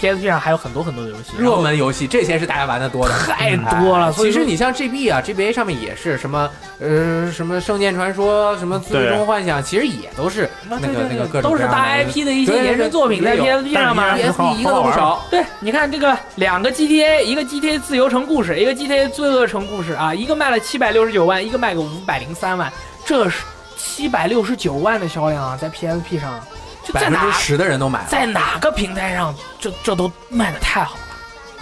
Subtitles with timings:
[0.00, 3.14] PSP 上还有很多很多的游戏，热门游戏这些是大家玩的多的。
[3.18, 4.12] 太多了。
[4.12, 15.22] 其实你像 GB 啊，GBA 上面也是什么呃什么《圣剑传说》什么《最终幻想》，其实也都是那个那个各种都是大各样的 IP 的一些对对衍生作品在 PSP 上嘛 PSP 一个都不少。
[15.30, 22.72] 对，你看这个两个 GTA，一个 GTA 自由城故事，一个 GTA 罪恶城故事啊，一个卖了七百六十九万，一个卖个五百零三万，
[23.04, 23.42] 这是
[23.76, 26.40] 七百六十九万的销量啊，在 PSP 上，
[26.84, 31.02] 就百分之在哪十的人都买了，在哪个平台上，这这都卖的太好了。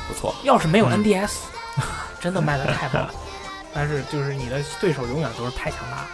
[0.09, 0.35] 不错。
[0.43, 1.31] 要是没有 NDS，、
[2.21, 3.11] 真的卖的太好了。
[3.75, 6.07] 但是就是你的对手永远都是太强大了。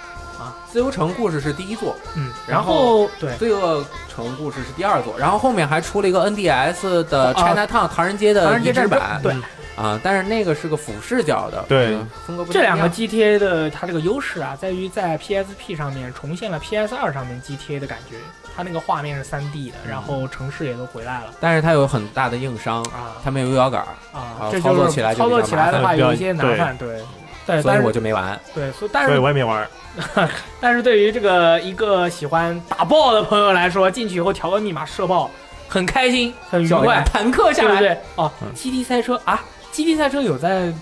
[0.70, 3.82] 自由城故事是第一座，嗯，然然后对，罪恶
[4.12, 9.34] 城故事是第二座，然后后面还出了一个 NDS 的啊 China Town 唐人街的移植版，对，
[9.76, 11.94] 啊，但是那个是个俯视角的，对。
[11.94, 18.16] 嗯风格这两个 GTA 的它这个优势啊，在于在 PSP 上面重现了 PS 2上面 GTA 的感觉，
[18.56, 21.26] 它那个画面是 3D 的，然后城市也都回来了。
[21.40, 23.16] 但是它有很大的硬伤，啊。
[23.24, 27.00] 它没有右摇杆，啊操作起来操作起来的话有一些麻烦，对。
[27.46, 28.40] 对，所以但是我就没玩。
[28.54, 29.68] 对，所以但是我也没玩。
[30.60, 35.30] 但是对于这个一个喜欢打爆的朋友来说，进去以后调个密码射爆，
[35.68, 37.80] 很开心，很愉快，坦克下来。
[37.80, 37.98] 对不对？
[38.16, 39.42] 哦嗯，GT 赛车啊
[39.74, 40.72] ，GT 赛车有在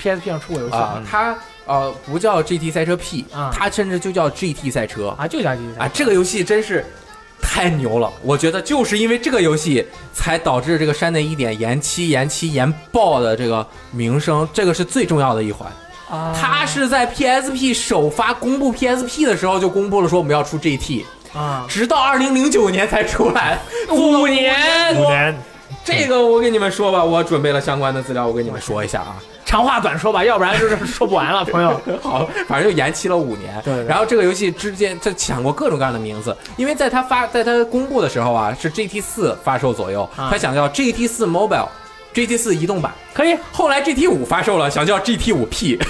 [0.00, 1.36] PSP 上出过游戏啊，它
[1.66, 6.84] 呃不叫 GT 赛车 P，啊它甚至就叫 GT 赛车啊，就叫 GT 赛车啊，这个游戏真是。
[7.40, 8.12] 太牛了！
[8.22, 15.70] 我觉得就是因为这个游戏，才导致这个山内一点延期、延期、延爆的这个名声，这个是最重要的一环。
[16.10, 25.38] 啊，它是在 PSP 首发公布 PSP 的时候就公布了说我们要出 GT，啊，直到二零零九年才出来，五年五年，
[25.88, 29.16] 这个我跟你们说吧，我准备了相关的资料，我跟你们说一下啊。
[29.46, 31.80] 长话短说吧，要不然就是说不完了，朋友。
[32.02, 33.58] 好，反正就延期了五年。
[33.64, 41.68] 对对然后这个游戏之间它抢过各种各样的名字，因为在它发在它公布的时候啊，是 GT 四发售左右，啊它想叫 GT 四 Mobile。
[42.14, 45.76] GT 四移动版，可以，后来 GT 五发售了，想叫 GT 五 P，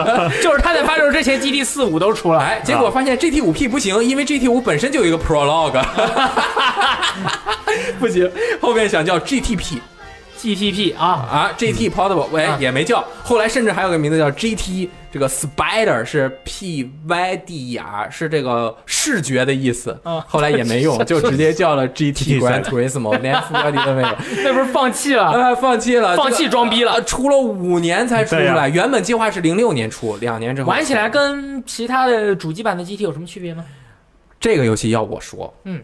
[0.42, 2.40] 就是他在发售之前，GT 四五都出了。
[2.40, 5.82] 哎，结果发现 GT 五 P 不行，因为 GT 五本身就有一个 Prologue，
[7.98, 9.78] 不行，后面想叫 GTP，
[10.42, 12.58] GTP 啊，啊，GT Portable，喂、啊。
[12.60, 20.24] 也没叫，后来甚至还有个名字叫 GT，这个 Spider 是 P Y D E R，是这个视觉的意思，啊。
[20.26, 24.08] 后来也没用， 就直接叫了 GT Gran Turismo， 连副标题都没有，
[24.42, 25.24] 那不是放弃了？
[25.30, 26.92] 啊，放弃了，放弃装逼了？
[26.92, 28.68] 这个呃出了五年才出出来，呀。
[28.68, 30.68] 原本计划是零六年出，两年之后。
[30.68, 33.64] 玩起来跟其他的主机版的 GT 有什么区别吗？
[34.40, 35.80] 这个游戏要我说，嗯，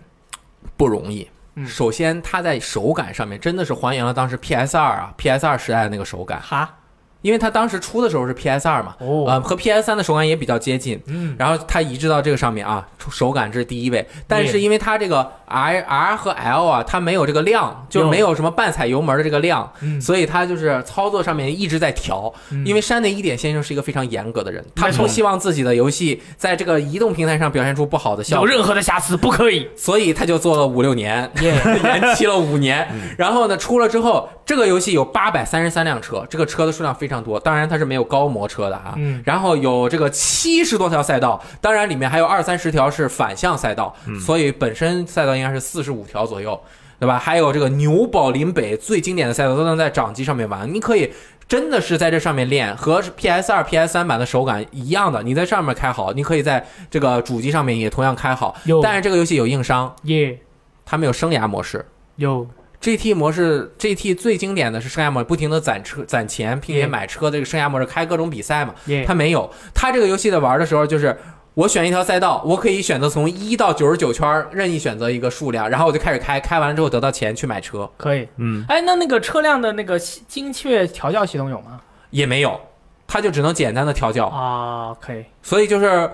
[0.76, 1.28] 不容易。
[1.58, 1.66] 嗯。
[1.66, 6.77] 首先，它在手感上面真的是还原了当时 PS 二啊，PS 二时代的那个手感，哈，
[7.22, 9.24] 因为它当时出的时候是 PS 二嘛，哦。
[9.26, 20.00] 呃，和 PS 三的手感也比较接近，嗯，然后它移植到这个上面啊，出手感这是第一位，但是因为它这个 R R 和 L 啊，它没有这个量，就没有什么半踩油门的这个量，嗯。
[20.00, 22.32] 所以它就是操作上面一直在调。
[22.50, 22.64] 嗯。
[22.64, 25.02] 因为山内一点先生是一个非常严格的人，他没错。
[25.06, 29.68] 不希望自己的游戏在这个移动平台上表现出不好的效果，有任何的瑕疵不可以。
[29.74, 31.54] 所以他就做了五六年， 耶。
[31.82, 32.86] 延期了五年。
[33.18, 38.94] 然后呢，出了之后，这个游戏有八百三十三辆车，这个车的数量非常多，当然它是没有高模车的啊。
[38.96, 46.60] 嗯然后有这个七十多条赛道，当然里面还有二三十条是反向赛道，所以本身赛道应该是四十五条左右，
[46.98, 47.18] 对吧？
[47.18, 51.10] 还有这个牛堡林北最经典的赛道都能在掌机上面玩，你可以。
[51.48, 55.22] 真的是在这上面练，和 PS 二、PS 三版的手感一样的。
[55.22, 58.82] 你在上面开好，你可以在这个主机上面也同样开好有。
[58.82, 60.38] 但是这个游戏有硬伤，耶
[60.84, 61.82] 它没有生涯模式。
[62.16, 62.46] 有
[62.80, 68.74] GT 模式，GT 最经典的是生涯模式，不停的攒车、攒钱，并且嗯买车的这个生涯模式，开各种比赛嘛。
[68.86, 71.16] 耶它没有，他这个游戏的玩的时候就是。
[71.54, 78.28] 我选一条赛道，我可以选择从一到九十九圈任意选择一个数量，然后我就开始开，开完了之后得到钱去买车，可以。
[78.36, 81.80] 嗯，哎，那那个车辆的那个精确调教系统有吗？
[82.10, 82.60] 也没有，
[83.08, 85.24] 它就只能简单的调教，啊，可以。
[85.42, 86.08] 所以就是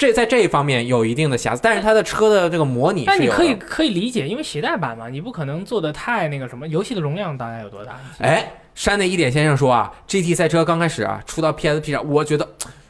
[0.00, 3.28] 这在这一方面有一定的瑕疵，但是它的车的这个模拟但你。
[3.28, 6.66] 可以可以理解，因为携带版嘛，你不可能做的太那个什么。
[6.68, 8.00] 游戏的容量大概有多大？
[8.18, 12.48] 哎，山内一点先生说啊，GT 赛车刚开始啊出到 PSP 上，我觉得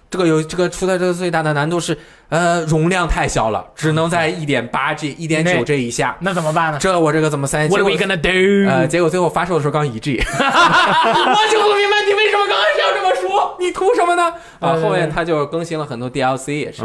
[0.08, 1.98] 这个有这个出在这个最大的难度是，
[2.28, 6.16] 呃，容量太小了，只能在一点八 G、一点九 G 以下。
[6.20, 8.70] 那怎么办呢这我这个怎么塞 are 果 we gonna do？
[8.70, 14.32] 呃，结果最后发售的时候刚一 G， 我就不明白你为什么刚开始要这么说，你图什么呢？
[14.60, 16.82] 啊，后面他就更新了很多 DLC，也是，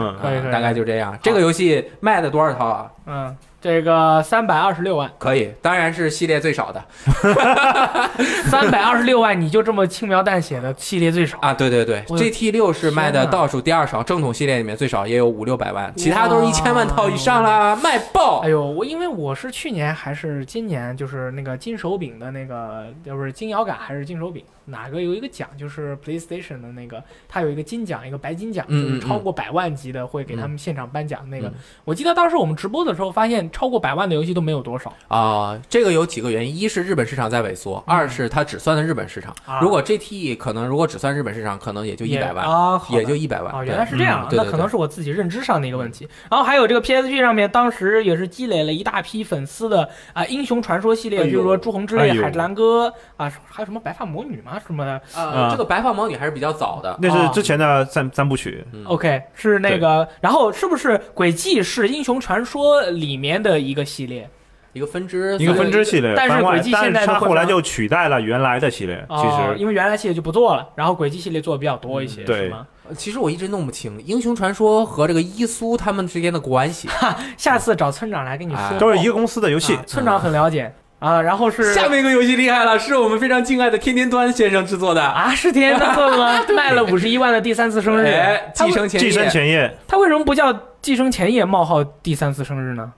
[0.51, 1.17] 大概就这样。
[1.21, 2.91] 这个游戏卖的多少套啊？
[3.05, 6.85] 嗯，这个三百二十六万，可以，当然是系列最少的
[8.45, 11.39] 三百二十六万，你就这么轻描淡写的系列最少。
[11.41, 11.51] 啊。
[11.51, 18.49] 对对对，GT 六是卖的倒数第二少，正统系列里面最少也有五六百万，其他都是一千万套以上啦，卖爆哎。
[18.49, 31.47] 呦，我因为我是去年还是今年，就是那个金手柄的那个，要不是金摇杆还是金手柄，哪个有一个奖，就是 PlayStation 的那个，它有一个金奖，一个白金奖，嗯就是超过百万级的会给他们现场颁奖那个。
[31.47, 31.53] 嗯
[31.83, 34.91] 我记得当时我们直播的时候发现，超过百万的游戏都没有多少。
[35.07, 39.33] 啊、这个有几个原因：一是日本市场在萎缩，二是它只算的日本市场。
[39.45, 43.55] 啊如果 GTE 可能如果只算日本市场，可能也就一百万，啊，也就一百万。
[43.55, 46.05] 哦，原来是这样，那可能是我自己认知上的一个问题。
[46.29, 54.59] 然后还有这个 PSP 上面，当时也是积累了一大批粉丝的啊、英雄传说系列，哎比如说朱红之泪、哎海之蓝哥啊，还有什么白发魔女吗？
[54.65, 55.01] 什么的。
[55.15, 56.97] 呃，啊这个白发魔女还是比较早的。
[57.01, 64.29] 那是之前的三三部曲，嗯 OK，是那个，然后是不是轨迹是英雄传说里面的一个系列？
[64.73, 69.05] 一个分支，一个分支系列但是轨迹现在它后来就取代了原来的系列。
[69.07, 72.67] 其哦，实因为原来系列就不做了，然后轨迹系列做的比较多一些，嗯对是吗？
[72.97, 76.89] 其实我一直弄不清英雄传说和这个伊苏他们之间的关系。
[76.89, 80.69] 哈下次找村长来跟你说，哎都是一个公司的游戏啊，村长很了解
[80.99, 81.21] 啊。
[81.21, 85.01] 然后是 下面一个游戏厉害了，是我们非常敬爱的天天端先生制作的。
[85.01, 86.43] 啊，是天天做的吗？
[86.53, 88.13] 卖了五十一万的第三次生日，
[88.53, 88.69] 寄
[89.09, 90.51] 生前夜，他为什么不叫
[90.81, 92.91] 寄生前夜冒号第三次生日呢？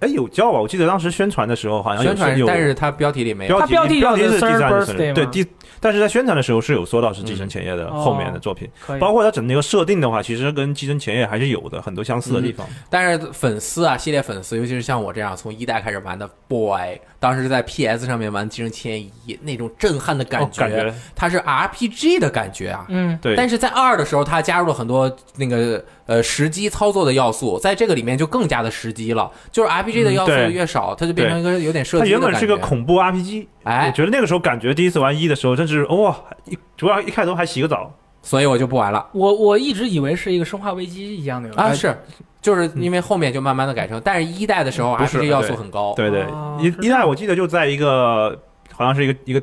[0.00, 0.60] 哎，有叫吧？
[0.60, 3.56] 我记得当时宣传的时候好像有宣传，有但是它标题里没有。
[3.56, 5.46] 标它标题标题是第三生日，对第，
[5.80, 8.68] 但是在宣传的时候是有说到是《寄嗯生前夜》的哦后面的作品。
[9.00, 12.66] 包括它整那个设定的话，其实跟《寄生前夜》还是有的很多相似的地方。
[12.90, 22.86] 但是粉丝啊，系列粉丝，尤其是像我这样从一代开始玩的 boy，当时在 PS 上面玩《寄生前夜一》，那种震撼的感哦感觉它是 RPG 的感觉啊。
[22.88, 29.28] 嗯，对，但是在二的时候，它加入了很多那个呃时机操作的要素，在这个里面就更加的时机了。
[29.50, 32.30] 就是 RPG 的要素越少，它就变成一个有点射它击的感觉。
[32.30, 37.92] 原本是个恐怖 RPG，哎我哎，觉得那个时候感觉第一次玩一的时候，真是哇，一主要一开头还洗个澡，
[38.22, 41.74] 所以我就不玩了我我一直以为是一个生化危机一样的游戏啊。
[41.74, 41.98] 是，
[42.46, 48.40] 就是因为后面就慢慢的改成，但是一代的时候还是 RPG 要素很高，对对哦，一一代我记得就在一个
[48.72, 49.42] 好像是一个一个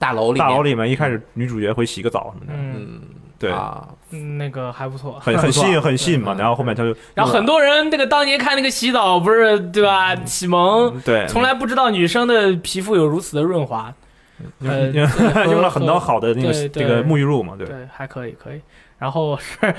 [0.00, 3.00] 大楼里，大楼里面，一开始女主角会洗个澡什么的，嗯，嗯，
[3.38, 6.34] 对，啊，嗯那个还不错，很很吸引很吸引嘛。
[6.34, 10.16] 嗯然后后面他就然后很多人那个当年看那个洗澡不是对吧？
[10.16, 13.94] 启蒙对从来不知道女生的皮肤有如此的润滑，
[14.64, 14.90] 呃
[15.46, 17.64] 用了很多好的那个对对那个沐浴露嘛，对。
[17.64, 18.60] 对，还可以可以。
[19.00, 19.56] 然后是《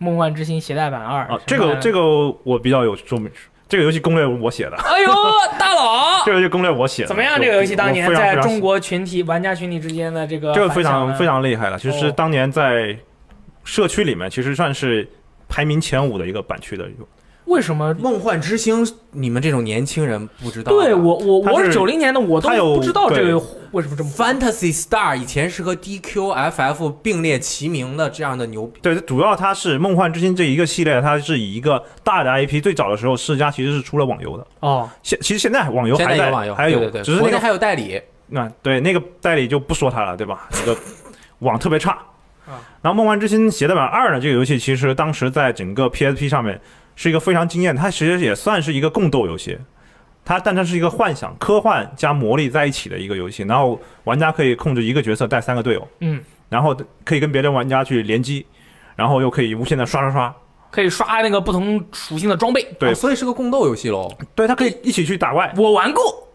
[0.00, 2.00] 梦幻之星》携带版二啊，这个这个，
[2.42, 3.30] 我比较有说明，
[3.68, 5.12] 这个游戏攻略我写的，哎呦，
[5.58, 7.08] 大佬这个游戏攻略我写的。
[7.08, 7.40] 怎么样？
[7.40, 12.98] 这个游戏当年在中国群体玩家群体之间的这个这个非常非常厉害了，其实哦当年在
[13.62, 15.08] 社区里面，其实算是
[15.48, 17.06] 排名前五的一个版区的一个。
[17.52, 17.94] 为什么？
[18.00, 20.72] 梦幻之星，你们这种年轻人不知道。
[20.72, 23.38] 对我我我是九零年的，我都不知道这个
[23.72, 38.00] 为什么这么 Fantasy Star 以前是和 DQ、FF 并列齐名的这样的牛逼，对，主要它是《梦幻之星》这一个系列，它是以一个大的 IP，最早的时候世嘉其实是出了网游的，哦，现其实现在网游还在现在有网游，还有，对对对，只是那个国内还有代理。
[38.28, 40.48] 那对那个代理就不说它了，对吧？
[40.52, 40.80] 那个
[41.40, 41.90] 网特别差
[42.46, 42.56] 啊。
[42.80, 46.58] 然后《梦幻之星》携带版二呢，这个游戏其实当时在整个 PSP 上面
[46.96, 49.58] 是一个非常惊艳，它其实也算是一个共斗游戏。
[50.24, 58.46] 它但它是一个幻想、科幻加魔力在一起的一个游戏，然后玩家可以控制一个角色带三个队友，嗯，然后可以跟别的玩家去联机，
[58.94, 60.34] 然后又可以无限的刷刷刷。
[60.70, 62.62] 可以刷那个不同属性的装备。
[62.78, 64.10] 对哦所以是个共斗游戏喽。
[64.34, 65.52] 对，它可以一起去打怪。
[65.56, 66.28] 我玩过，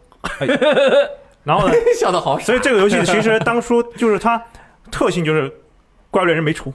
[1.43, 4.39] 然后呢， 笑得好傻所以这个游戏其实当初就是它
[4.91, 5.51] 特性就是
[6.11, 6.73] 怪物猎人没出，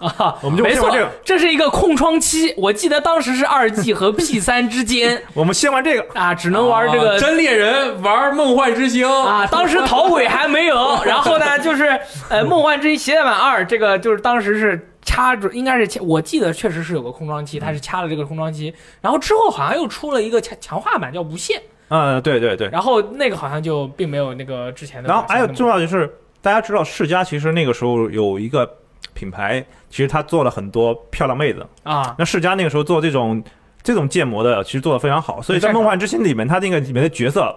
[0.00, 2.52] 啊，我们就没错先玩这个，这是一个空窗期。
[2.56, 6.06] 我记得当时是二 G 和 P 三之间 我们先玩这个。
[6.18, 11.84] 啊，只能玩这个啊真猎人玩梦幻之星啊，当时逃鬼还没有， 然后呢，就是
[12.28, 22.68] 呃，《梦幻之星携带版二》这个就是当时是掐住，应该是掐我记得确实是有个空窗期，它是掐了这个空窗期，然后之后好像又出了一个强强化版叫无限，嗯，对对对。
[22.70, 25.08] 然后那个好像就并没有那个之前的。
[25.08, 28.68] 然后还有重要的就是，大家知道世嘉其实那个时候有一个
[29.14, 31.66] 品牌，其实他做了很多漂亮妹子。
[31.82, 33.42] 啊，那世嘉那个时候做这种
[33.82, 35.40] 这种建模的，其实做的非常好。
[35.40, 37.54] 所以在《梦幻之星》里面，它那个里面的角色，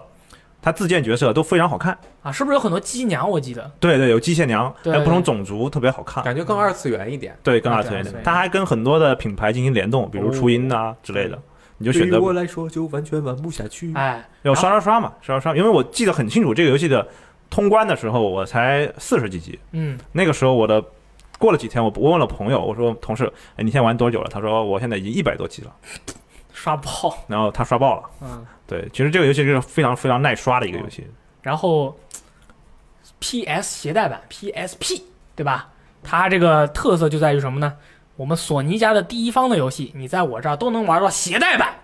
[0.62, 1.98] 它自建角色都非常好看。
[2.22, 3.30] 啊，是不是有很多机娘？
[3.30, 6.24] 我记得对对，有机械娘，对还有不同种族，特别好看。
[6.24, 7.38] 感觉更二次元一点。
[7.44, 8.10] 对，更啊二次元一。
[8.10, 11.38] 点它还跟很多的品牌进行联动，比如初音啊之类的，
[11.78, 15.58] 你就选择对我来说就完全玩不下去哎，要刷刷刷嘛，刷刷刷。
[15.58, 17.06] 因为我记得很清楚，这个游戏的
[17.50, 19.60] 通关的时候，我才四十几级。
[19.74, 20.82] 嗯，那个时候我的
[21.44, 23.26] 过了几天，我我问了朋友，我说同事，
[23.58, 24.30] 哎，你现在玩多久了？
[24.32, 25.76] 他说我现在已经一百多级了。
[26.54, 28.10] 刷爆，然后他刷爆了。
[28.22, 31.06] 嗯，对，其实这个游戏是非常非常耐刷的一个游戏。
[31.42, 31.94] 然后
[33.20, 35.02] PS 携带版 PSP
[35.36, 35.68] 对吧？
[36.02, 37.76] 它这个特色就在于什么呢？
[38.16, 41.76] 我们索尼家的第一方的游戏，你在我这儿都能玩到携带版，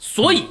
[0.00, 0.46] 所以。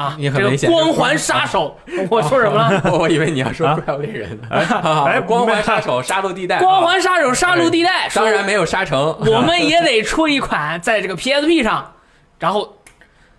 [0.00, 1.76] 啊，这个你很危险光环杀手，
[2.08, 2.92] 我说什么了？
[2.98, 4.48] 我以为你要说啊怪物猎人呢。
[4.50, 9.14] 哎 光环杀手杀戮地带，光啊环杀手杀戮地带，当然没有杀成。
[9.26, 11.92] 我们也得出一款在这个 PSP 上，
[12.38, 12.78] 然后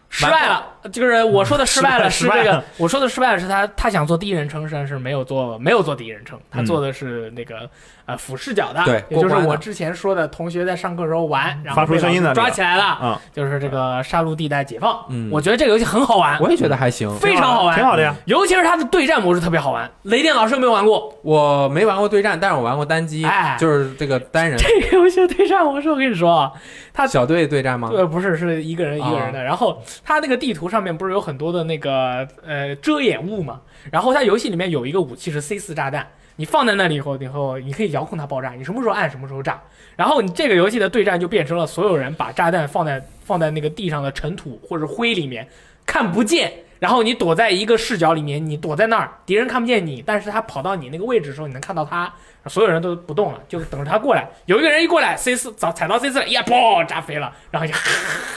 [0.09, 0.67] 失败了。
[0.89, 7.69] 就是我说的失败了，是这个我说的失败了，是他他想做第一人称，但是没有做没有做第一人称，他嗯做的是那个
[8.05, 15.05] 呃俯视角的，对也就是我之前说的同学在上课时候玩，然后发出声音的抓起来了，啊，就是这个杀戮地带解放。
[15.09, 17.13] 嗯我觉得这个游戏很好玩，我也觉得还行。
[17.19, 18.15] 非常好玩，挺好的呀。
[18.25, 19.89] 尤其是它的对战模式特别好玩。
[20.03, 21.13] 雷电老师有没有玩过？
[21.23, 26.51] 我没玩过对战，但是我玩过单机哎，就是这个单人这个游戏的对战模式，我跟你说啊，
[26.93, 27.89] 它小队对战吗？
[27.91, 29.43] 对，不是，是一个人一个人的。
[29.43, 33.61] 然后它那个地图上面不是有很多的那个呃遮掩物嘛？
[33.91, 39.61] 然后它游戏里面有一个武器是 C 四炸弹，你放在那里以后，以后你可以遥控它爆炸，你什么时候按什么时候炸。
[39.97, 45.47] 然后你这个游戏的对战就变成了所有人把炸弹放在放在那个地上的尘土或者灰里面，
[45.85, 46.51] 看不见。
[46.79, 52.11] 然后你躲在一个视角里面，你躲在那儿，敌人看不见你，但是他跑到你那个位置的时候，你能看到他。
[52.47, 54.27] 所有人都不动了，就等着他过来。
[54.45, 57.79] 有一个人一过来，C 四早踩到 C 四了，呀，嘣，炸飞了，然后就哈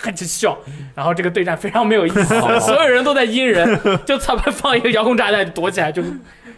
[0.03, 0.57] 哈 就笑，
[0.95, 2.25] 然后这个对战非常没有意思，
[2.61, 6.13] 所有人都在阴人，就他们放一个遥控炸弹躲起来，就是，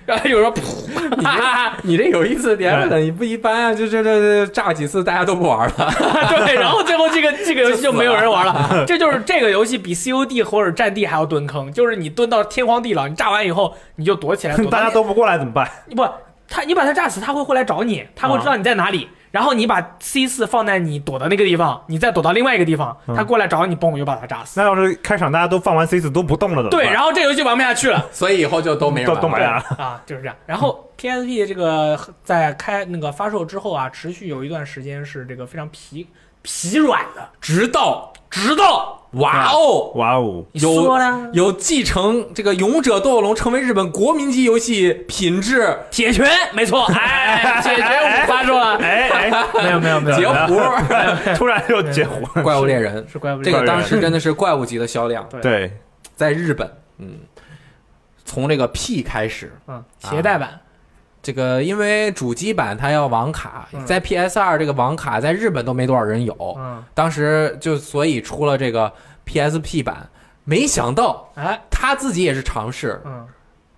[0.05, 3.75] 然 后有人噗，哈哈哈，你这有意思的点很不一般啊！
[3.75, 5.75] 就这这这炸几次，大家都不玩了。
[6.47, 15.69] 对，然后最后这个这个游戏就没有人玩了，这就是这个游戏比 COD 或者战地还要蹲坑，就是你蹲到天荒地老，你炸完以后你就躲起来，躲大家都不过来怎么办？
[15.87, 16.03] 你不，
[16.49, 19.09] 他你把他炸死，他会过来找你，他会知道你在哪里。
[19.33, 24.59] 然后你把 C 四放在你躲的那个地方，你再躲到另外一个地方，他过来找你，嘣，又把他炸死。
[24.59, 26.81] 那要是开场大家都放完 C 四都不动了怎么办？
[26.81, 29.29] 对，然后这游戏玩不下去了所以以后就都没人都玩了。
[29.29, 29.85] 都没了。
[29.85, 30.35] 啊，就是这样。
[30.47, 36.07] 然后 PSP 这个在开那个发售之后啊，持续有一段时间是这个非常疲
[36.41, 40.99] 疲软的，直到直到哇哦，哇哦，有？
[41.33, 49.31] 有继承这个《勇者斗恶龙》成为日本国民级游戏品质铁拳，没错， 哎，铁拳五发售了，哎哎，
[49.63, 50.55] 没有没有没有，截胡，
[51.37, 52.25] 突然就截胡。
[52.43, 53.07] 怪物猎人。
[53.11, 55.73] 是怪物这个当时真的是怪物级的销量，对，
[56.15, 57.19] 在日本，嗯，
[58.25, 60.61] 从这个 P 开始，嗯，携带版，
[61.27, 68.93] 这个因为主机版它要网卡，嗯在 PS 二这个网卡在日本都没多少人有，嗯，当时就所以出了这个
[69.27, 70.09] PSP 版，
[70.45, 73.27] 没想到哎，他自己也是尝试嗯，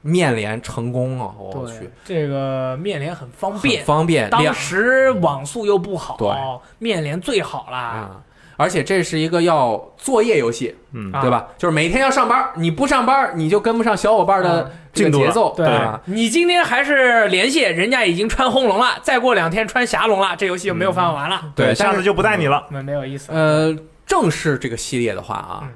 [0.02, 1.32] 面连成功啊！
[1.38, 6.28] 我去，，这个面连很方便，方便，当时网速又不好，对
[6.78, 8.22] 面连最好啦，啊，
[8.58, 11.22] 而且这是一个要作业游戏，嗯，啊。
[11.22, 11.48] 对吧？
[11.56, 15.64] 就是每天要上班，你不上班你就跟不上小伙伴的啊这个节奏，对。
[15.64, 16.00] 吧？
[16.04, 22.66] 你今天还是连线，人家已经穿红龙了，再过两天穿霞龙了，这游戏就没有办法玩了，对，下次就不带你了。
[22.68, 23.32] 没没有意思。
[23.32, 23.74] 呃，
[24.04, 25.70] 正式这个系列的话啊嗯，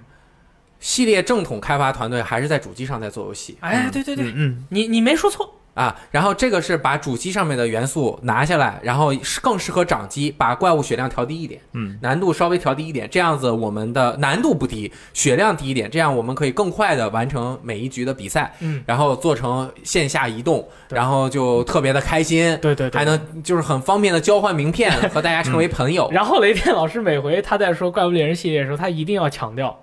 [0.80, 3.56] 系列正统开发团队还是在主机上在做游戏。
[3.60, 5.94] 哎，对对对，嗯嗯，你你没说错，啊。
[6.10, 22.58] 然后这个是把主机上面的元素拿下来，然后是更适合掌机，把怪物血量调低一点，嗯，难度稍微调低一点，这样子我们的难度不低，血量低一点，这样我们可以更快的完成每一局的比赛，嗯，然后做成线下移动，然后就特别的开心。
[22.60, 26.08] 对对对，还能就是很方便的交换名片，和大家成为朋友。
[26.12, 29.78] 然后雷电老师每回他在说怪物猎人系列的时候，他一定要强调，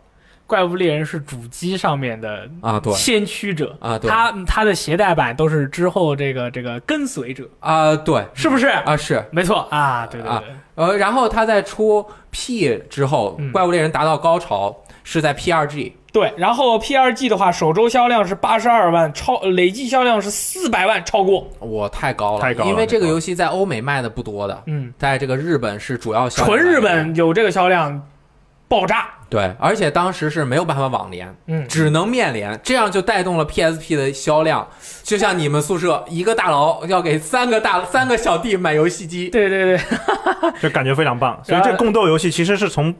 [0.50, 8.66] 怪物猎人是主机上面的啊，对先驱者啊对他他的携带版都是之后这个这个跟随者，啊，对是不是？
[8.66, 9.24] 啊是。
[9.30, 16.34] 没错啊，对对啊对，呃，然后他在出 P 之后，嗯怪物猎人达到高潮是在 P 二 G，对。
[16.36, 21.48] 然后 P 二 G 的话，首周销量是八十二万，超累计销量是四百万，超过。
[21.60, 28.02] 我太高了，太高了因为这个游戏在欧美卖的不多的，嗯，在这个日本是主要销量纯日本有这个销量
[28.68, 29.10] 爆炸。
[29.30, 34.68] 对，而且当时是没有办法网联，嗯，只能面联，这样就带动了 PSP 的销量。
[35.04, 39.80] 就像你们宿舍一个大佬要给三个大三个小弟买游戏机，对对对，
[40.62, 41.40] 就感觉非常棒。
[41.44, 42.94] 所以这共斗游戏其实是从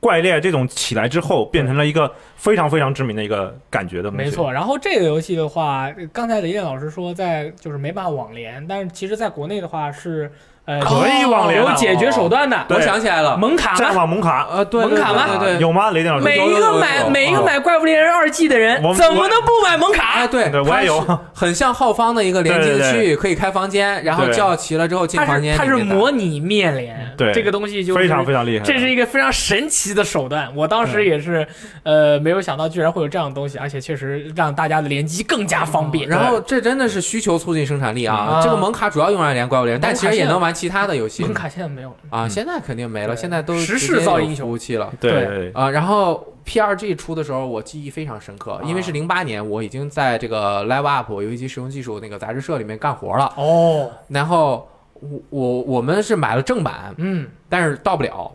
[0.00, 4.10] 怪猎这种起来之后，变成了一个非常非常知名的一个感觉的。
[4.10, 4.52] 没错。
[4.52, 10.30] 然后这个游戏的话，刚才雷电老师说在就是没办法网联，但是其实在国内的话是
[10.66, 13.76] 呃，可以网联了有解决手段的，对我想起来了，蒙卡吗？
[13.76, 15.90] 战网蒙卡呃，对，蒙卡吗对对有吗？
[15.90, 20.26] 雷电老师每一有有有个买有每一个买怪物猎人二 G 的人我，怎么能不买蒙卡哎，？
[20.26, 28.64] 对，对我也有它是 很像浩方的一个连进对对区，可以开房间，然后对叫齐了之后进它房间是它是里面打模拟面连，对这个东西就是非常非常厉害。
[28.64, 31.46] 这是一个非常神奇的手段，我当时也是，
[31.82, 36.08] 呃，没有想到居然会有这样的东西，而且确实让大家的联机更加方便。
[36.08, 38.16] 然后这真的是需求促进生产力啊！
[38.16, 42.28] 啊这个蒙卡主要用来连怪物猎人，但其实也能玩其他的游戏蒙卡现在没有了，啊。
[42.28, 45.68] 现在肯定没了，现在都时势造英雄服务器了对啊。
[45.68, 53.32] 然后 P R G 出的时候，我记忆非常深刻，因为是零八年，我已经在这个 Live Up 游戏机使用技术那个杂志社里面干活了。
[53.36, 54.68] 哦，然后
[55.00, 58.30] 我我我们是买了正版，嗯，但是到不了。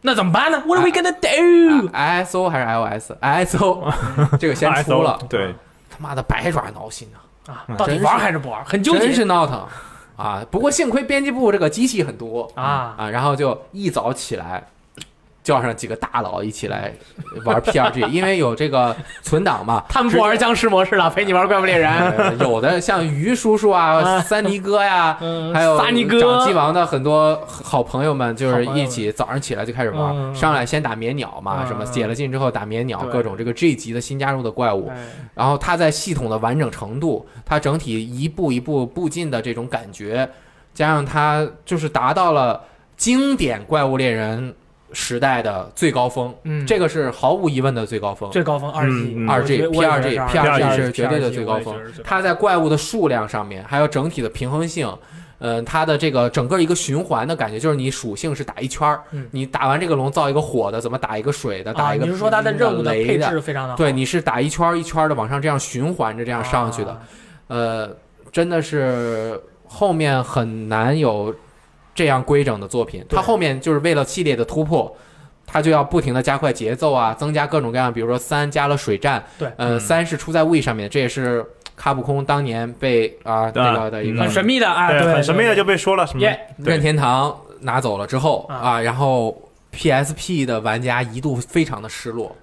[0.00, 3.92] 那怎么办呢？What are we gonna do？ISO 还是 iOS？ISO
[4.38, 5.52] 这个先出了对，
[5.90, 7.26] 他妈的百爪挠心啊！
[7.52, 8.64] 啊，到底玩还是不玩？
[8.64, 9.66] 很纠结真结是闹腾
[10.18, 10.44] 啊！
[10.50, 12.94] 不过幸亏编辑部这个机器很多啊。
[12.98, 14.66] 啊，然后就一早起来。
[15.48, 16.92] 叫上几个大佬一起来
[17.46, 19.82] 玩 PRG， 因为有这个存档嘛。
[19.88, 21.90] 他们不玩僵尸模式了，陪你玩怪物猎人。
[21.90, 24.20] 呃有的像于叔叔啊、啊。
[24.20, 25.54] 三尼哥呀， 嗯。
[25.54, 26.20] 还有萨尼哥。
[26.20, 34.96] 掌机王的很多好朋友们，就是一起早上起来就开始玩，嗯上来先打绵鸟嘛，嗯什么解了禁之后打绵鸟，各种这个 G 级的新加入的怪物，哎。
[35.34, 40.28] 然后它在系统的完整程度，它整体一步一步步进的这种感觉，
[40.74, 42.60] 加上它就是达到了
[42.96, 44.54] 经典怪物猎人
[44.92, 48.30] 时代的最高峰，嗯，这个是毫无疑问的最高峰。
[48.30, 51.74] 最高峰二 G，二 G、P 二 G、P 二 G 是绝对的最高峰。
[52.02, 54.90] 它在怪物的数量上面，还有整体的平衡性，
[55.40, 59.26] 嗯、它的这个整个一个循环的感觉，就是你属性是打一圈儿，嗯。
[59.30, 63.76] 你打完这个龙造一个火的，怎么打一个水的，打啊，一个你是说它的任务的配置非常的好？
[63.76, 67.00] 对，你是打一圈儿一圈儿的往上这样循环着这这样上去的，啊。
[67.48, 67.96] 呃，
[68.32, 71.34] 真的是后面很难有
[71.98, 73.04] 这样规整的作品。
[73.08, 74.96] 对它后面就是为了系列的突破，
[75.44, 86.24] 它就要不停的加快节奏啊，增加各种各样，比如说三加了水战，对呃，嗯三是出在 We 上面，这也是卡普空当年被啊、对那个的一个很神秘的啊，对，对，很神秘的就被说了什么？
[86.58, 89.36] 任天堂拿走了之后啊啊，然后
[89.74, 92.34] PSP 的玩家一度非常的失落。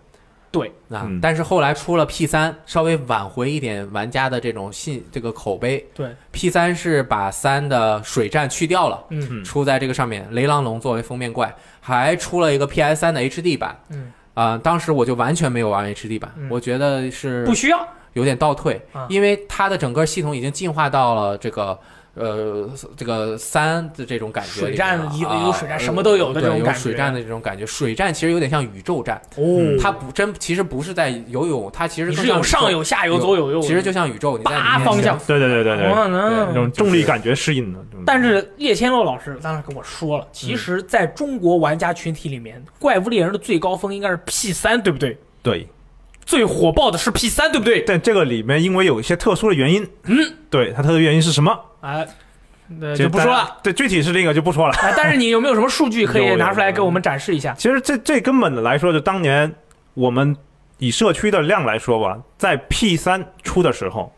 [0.57, 1.19] 对啊，嗯。
[1.21, 5.85] 但是后来出了 P 三，稍微挽回一点玩家的这种信这个口碑。
[5.93, 9.27] 对，P 三是把三的水战去掉了，嗯。
[9.29, 9.43] 嗯。
[9.43, 13.77] 出在这个上面，雷狼龙作为封面怪，还出了一个 PS 三的 HD 版。
[13.89, 16.47] 嗯，啊、当时我就完全没有玩 HD 版，嗯。
[16.49, 17.87] 我觉得是不需要。
[18.13, 19.05] 有点倒退，啊。
[19.09, 21.77] 因为它的整个系统已经进化到了这个
[22.15, 27.65] 呃这个三的这种感觉水战有啊有水战什么都有的这种感觉水战的这种感觉。
[27.65, 29.43] 水战其实有点像宇宙战，哦
[29.79, 35.19] 它不真其实不是在游泳，它其实是有上有下有左有右，其实就像宇宙，八方向。
[35.27, 37.79] 对对对对对，可这能种重力感觉适应的。
[38.05, 45.17] 但是叶千洛老师当时跟我说了，其实在中国玩家群体里面，怪物猎人的最高峰应该是 P 三，对不对？
[45.41, 45.67] 对，
[46.25, 47.81] 最火爆的是 P 三，对不对？
[47.81, 50.17] 但这个里面因为有一些特殊的原因，嗯，
[50.49, 51.57] 对它特殊原因是什么？
[51.81, 52.07] 哎，
[52.67, 53.57] 那就不说了。。
[53.61, 54.73] 对，具体是这个就不说了。
[54.73, 57.53] 啊，但是你有没有什么数据 可以拿出来给我们展示一下？
[57.53, 59.53] 其实这最根本的来说，就当年
[59.93, 60.35] 我们
[60.79, 64.11] 以社区的量来说吧，在 P 三出的时候，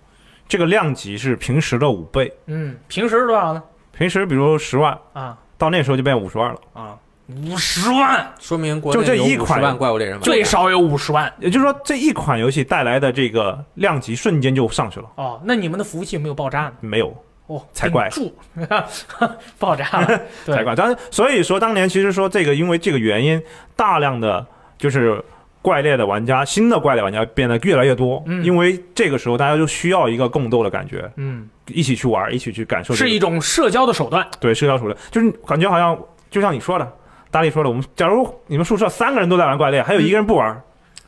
[0.47, 2.31] 这个量级是平时的五倍。
[2.45, 3.61] 嗯，平时是多少呢？
[3.91, 6.59] 平时比如十万，啊到那时候就变五十万了。
[6.73, 6.95] 啊，
[7.27, 15.07] 五十万，说明国就内有50这一款万怪物猎人玩家，最少有五十万也就是说，这一款游戏带来的这个量级瞬间就上去了。
[15.15, 15.41] 哦。
[15.43, 16.73] 那你们的服务器有没有爆炸呢？
[16.79, 17.13] 没有
[17.47, 18.65] 哦，才怪顶住，
[19.59, 20.07] 爆炸了。
[20.45, 20.75] 对才怪。
[20.75, 23.41] 当然，所以说当年其实说这个，因为这个原因，
[23.75, 24.45] 大量的
[24.77, 25.21] 就是
[25.61, 28.23] 怪猎的玩家，新的怪猎玩家变得越来越多。
[28.25, 34.25] 嗯因为这个时候大家就需要一个共斗的感觉，嗯，一起去玩，一起去感受这个、是一种社交的手段。
[34.39, 35.97] 对社交手段，就是感觉好像
[36.29, 36.89] 就像你说的，
[37.29, 40.61] 大力说了，我们假如你们宿舍三个人都在玩怪猎，还有一个人不玩，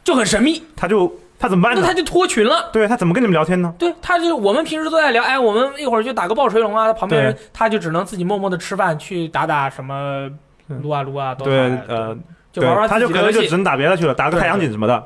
[0.04, 1.94] 就很神秘，他就他怎么办呢那他？
[1.94, 2.70] 就脱群了。
[2.74, 3.74] 对他怎么跟你们聊天呢？
[3.78, 10.30] 对，他就我们平时都在聊，哎，我们一会儿就打个爆锤龙啊，旁边人他就只能自己默默的吃饭，去打打什么
[10.68, 12.18] 嗯撸啊撸啊，都对，呃，
[12.52, 13.50] 就玩玩对，他就可能就只。
[13.52, 15.00] 能打别的去了，打个太阳井什么的。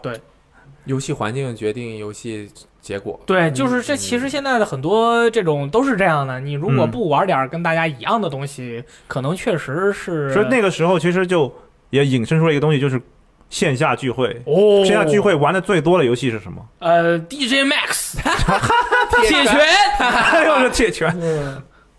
[0.85, 2.49] 游戏环境决定游戏
[2.81, 3.19] 结果。
[3.25, 3.95] 对，就是这。
[3.95, 6.39] 其实现在的很多这种都是这样的。
[6.39, 10.33] 你如果嗯不玩点儿跟大家一样的东西，可能确实是。
[10.33, 11.53] 所以那个时候其实就
[11.89, 13.01] 也引申出了一个东西，就是
[13.49, 14.41] 线下聚会。
[14.45, 16.61] 哦，线下聚会玩的最多的游戏是什么？
[16.79, 18.17] 呃，DJ Max
[19.27, 19.59] 铁拳，
[20.47, 21.15] 又是铁拳、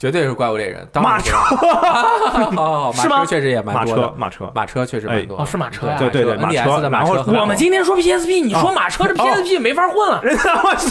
[0.04, 1.34] 绝对是怪物猎人，当马车、
[2.58, 4.52] 哦，是吗马车确实也蛮马车多的，、马车。
[4.54, 5.42] 马车确实蛮多的。
[5.42, 7.40] 哦是马车呀对对对马车 NDS 的马然后车很多。
[7.40, 10.20] 我们今天说 PSP，你说哦马车这哦 PSP 没法混了。
[10.22, 10.42] 人家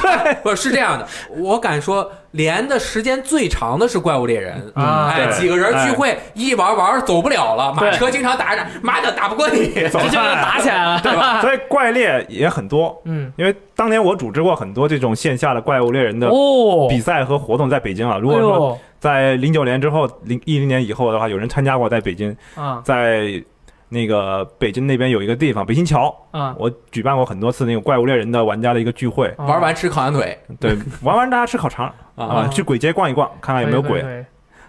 [0.02, 0.34] 对！
[0.42, 4.72] 不是是这样的，我敢说连的时间最长的是怪物猎人。
[4.76, 11.42] 啊哎，几个人聚会一玩玩走不了了，马车经常打着，妈的打不过你，这就要打起来了，对吧？
[11.42, 18.18] 所以怪猎也很多，嗯，因为当年我组织过很多这种线下的怪物猎人的哦，比赛和活动，在北京啊。
[18.18, 22.82] 如哎果说在零九年之后，零一零年以后的话，有人参加过，在北京，啊。
[22.84, 23.44] 在
[23.90, 29.46] 那个北京那边有一个地方，北新桥，啊，我举办过很多次那种怪物猎人的玩家的一个聚会，啊。
[29.46, 30.36] 玩完吃烤羊腿。
[30.60, 34.04] 对，玩完大家吃烤肠啊啊，去鬼街逛一逛，看看有没有鬼。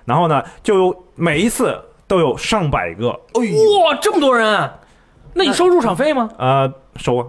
[0.05, 4.75] 然后呢，就有每一次都有上百个，哇，这么多人啊，
[5.33, 6.29] 那你收入场费吗？
[6.39, 7.27] 呃，收啊，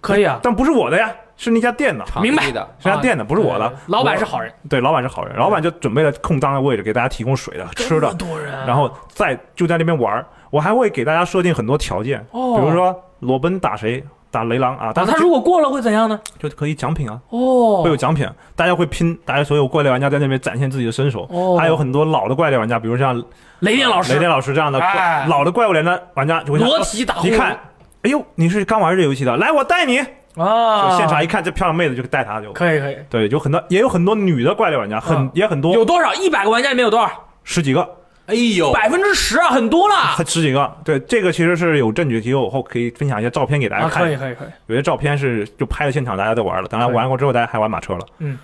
[0.00, 2.50] 可以啊，但不是我的呀，是那家店的，明白。
[2.50, 3.72] 的，是家店的，不是我的。
[3.86, 10.26] 老板是好人，对，老板是好人，老板就准备了空当的位置给大家提供水的、吃的这么，多人，然后在就在那边玩儿。
[10.50, 16.18] 我还会给大家设定很多条件，哦，比如说裸奔打谁，打雷狼啊，但他如果过了会怎样呢？
[16.38, 21.26] 就可以奖品啊，哦，会有奖品，大家会拼，大家所有怪猎玩家在那边展现自己的身手。
[21.30, 23.16] 哦，还有很多老的怪猎玩家，比如像
[23.60, 24.12] 雷电老师。
[24.12, 25.24] 雷电老师这样的哎。
[25.28, 27.58] 老的怪物猎的玩家，就会体打一看，
[28.02, 30.00] 哎呦，你是刚玩这游戏的，来我带你。
[30.36, 32.52] 啊，就现场一看，这漂亮妹子就带他就。
[32.52, 36.12] 可以可以，对，有很多也有很多女的怪猎玩家，很嗯也很多，有多少？
[36.14, 37.08] 一百个玩家里面有多少？
[37.44, 37.88] 十几个，
[38.26, 40.72] 哎呦，百分之十啊，很多了还 十几个。
[40.84, 43.88] 对，这个其实是有证据，以后我后可以分享一些照片给大家啊！
[43.90, 44.02] 看。
[44.04, 46.68] 可以可以可以，有些照片是就拍的现场，大家都玩了。
[46.68, 48.38] 当然玩过之后，大家还玩马车了，嗯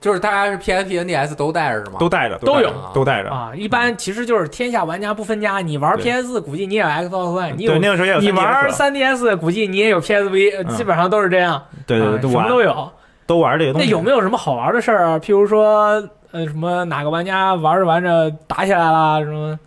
[0.00, 1.98] 就是大家是 PSP、NDS 都带着是吗？
[2.00, 3.30] 都带着，都有带着都带着。
[3.30, 12.90] 啊，一般其实就是天下玩家不分家，你玩 PS 估计你也有 Xbox One，你有对，那个时候也有你 3DS 玩了3 DS 估计你也有 PSV，基本上都是这样，对对对，啊什么都有。
[13.26, 13.86] 都玩这个东西。
[13.86, 15.18] 那有没有什么好玩的事儿啊？
[15.18, 19.58] 譬如说，呃，什么哪个玩家玩着玩着打起来了，什么？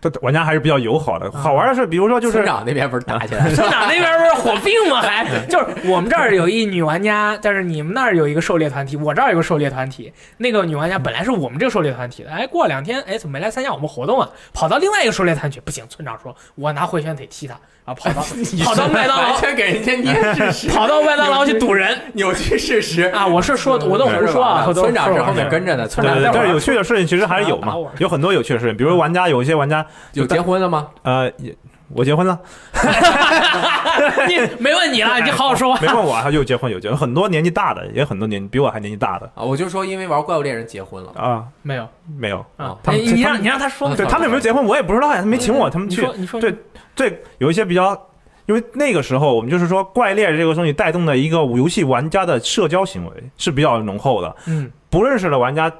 [0.00, 1.32] 这玩家还是比较友好啊的。
[1.32, 3.50] 好玩的是，比如说就是村长那边不是打起来了？
[3.56, 5.02] 村长那边不是火并吗？
[5.02, 10.12] 还 就是我们这儿有一女玩家，但是你们那儿有一个狩猎团体，我这儿有个狩猎团体。
[10.36, 14.30] 那个女玩家本来是我们这个狩猎团体的，哎，过两天哎怎么没来参加我们活动啊？
[14.54, 17.58] 跑到另外一个狩猎团体，不行，村长说我拿回旋腿踢他，
[17.88, 18.22] 然后跑到
[18.64, 23.02] 跑到麦当劳完，全给人家捏事实，跑到麦当劳去堵人扭曲事实。
[23.04, 23.26] 啊！
[23.26, 28.76] 我是说我都胡说啊，村长是后面跟着的，村对对对，长但是有趣的事情其实还是有嘛，有很多有趣的事情。
[28.76, 30.88] 比如玩家有一些玩家有结婚了吗？
[31.02, 31.54] 呃，也
[31.94, 32.38] 我结婚了，
[34.28, 35.80] 你没问你了， 你好好说话。
[35.80, 39.26] 没问我啊，又结婚有结婚，很多年纪大的，也很多年比我还年纪大的。
[39.34, 41.12] 啊，我就说因为玩怪物猎人结婚了。
[41.16, 41.88] 啊，没有。
[42.16, 42.38] 没有。
[42.56, 46.54] 啊哦，他们你你让你让他说，对他们有没有结婚我也不知道呀，他没请我，他们去你说对
[46.94, 47.98] 对有一些比较，
[48.46, 54.70] 因为那个时候我们就是说怪猎这个东西带动的一个游戏玩家的社交行为是比较浓厚的，嗯。
[54.90, 55.70] 不认识的玩家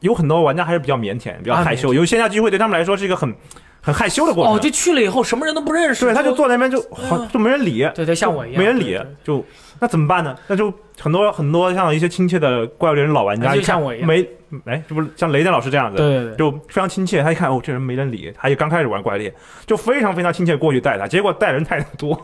[0.00, 3.30] 有很多玩家还是比较腼腆、比较啊害羞，有线下聚会对他们来说是一个很
[3.84, 4.54] 很害羞的过程。
[4.54, 9.44] 哦，就去了以后什么人都不认识，对，他就坐那边就好嗯就没人理，对对，像我一样，没人理就
[9.80, 10.36] 那怎么办呢？
[10.46, 14.26] 那就很多很多像一些亲切的怪物猎人老玩家，就一看像我一样没
[14.66, 17.20] 哎，这不是像雷电老师这样子，对对对，就非常亲切。
[17.24, 19.34] 他一看哦，这人没人理，他也刚开始玩怪猎，
[19.66, 22.16] 就非常非常亲切过去带他，结果带人太多，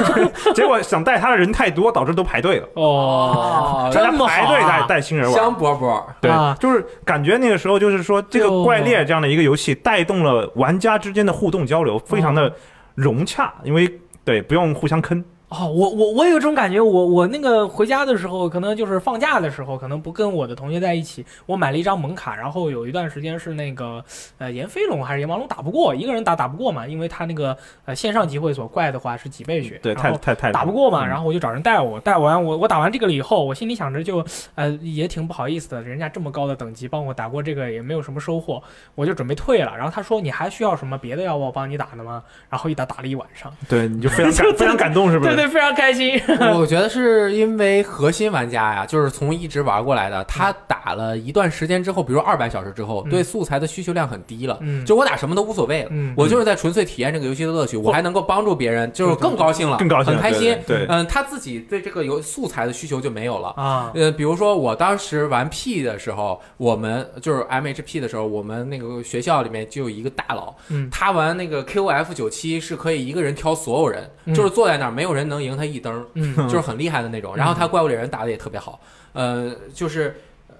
[0.54, 5.34] 结果想带他的人太多，导致都排队了，哦，大家排队带带新人玩。
[5.34, 12.52] 香饽饽，对啊，就是感觉那个时候就是说，这个怪猎这样的一个游戏带动了玩家之间的互动交流，非常的
[12.94, 13.90] 融洽，因为
[14.24, 15.24] 对不用互相坑。
[15.48, 24.04] 哦，我我我有一种感觉，我我那个回家的时候，可能就是放假的时候，可能不跟我的同学在一起，我买了一张蒙卡，然后有一段时间是那个
[24.36, 27.56] 呃炎飞龙还是炎王龙打不过，一个人打打不过嘛，因为他那个
[27.86, 34.22] 呃线上集会所怪的话是几倍血，对，太太太打不过嘛，嗯然后我就找人带我，带完我我打完这个了以后，我心里想着就
[34.54, 38.62] 呃也挺不好意思的，人家这么高的等级帮我打过这个也没有什么收获，
[38.94, 39.74] 我就准备退了。
[39.74, 42.22] 然后他说你还需要什么别的要我帮你打的吗？
[42.50, 45.37] 然后一打打了一晚上，对，你就非常感 非常感动，是不是？
[45.38, 46.20] 对对，非常开心。
[46.58, 54.58] 我觉得是因为核心玩家呀，就是从一直玩过来的，他打了一段时间之后，比如二百小时之后，嗯对素材的需求量很低了。
[54.60, 60.56] 嗯，就我打什么都无所谓了，嗯我就是在纯粹体验这个游戏的乐趣，我还能够帮助别人，就是更高兴了，更高兴，很开心。
[60.66, 63.48] 对，嗯，他自己对这个游素材的需求就没有了。
[63.56, 76.34] 啊，呃，比如说我当时玩 P 的时候，我们就是 MHP 的时候，我们那个学校里面就有一个大佬，嗯他玩那个 QF 九七是可以一个人挑所有人，嗯就是坐在那儿没有人能赢他一灯，嗯。
[76.48, 77.36] 就是很厉害的那种。
[77.36, 78.80] 然后他怪物猎人打的也特别好，
[79.12, 80.54] 呃，就是呃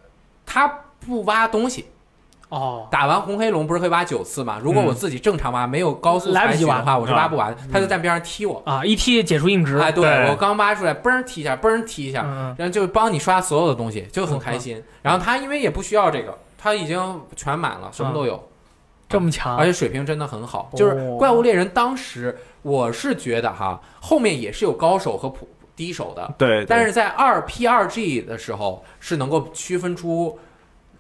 [0.47, 0.69] 他
[1.01, 1.87] 不挖东西，
[2.49, 4.59] 哦，打完红黑龙不是可以挖九次吗？
[4.63, 7.53] 如果我自己正常挖，没有高速来不及挖的话，我是挖不完。
[7.53, 10.31] 嗯他就在边上踢我，啊，一踢解除硬直，哎，对对。
[10.31, 14.83] 我刚挖出来，嘣踢一下，嘣踢一下，嗯，然后就帮你刷所有的东西，就很开心。
[15.03, 18.49] 然后他因为也不需要这个，他已经全满了，什么都有，
[19.09, 19.57] 这么强。
[19.57, 20.71] 而，且水平真的很好。
[20.73, 30.39] 哦就是怪物猎人当时我是觉得哈，后面也是有高手和普低手的，对，对但是在二 P 二 G 的时候是能够区分出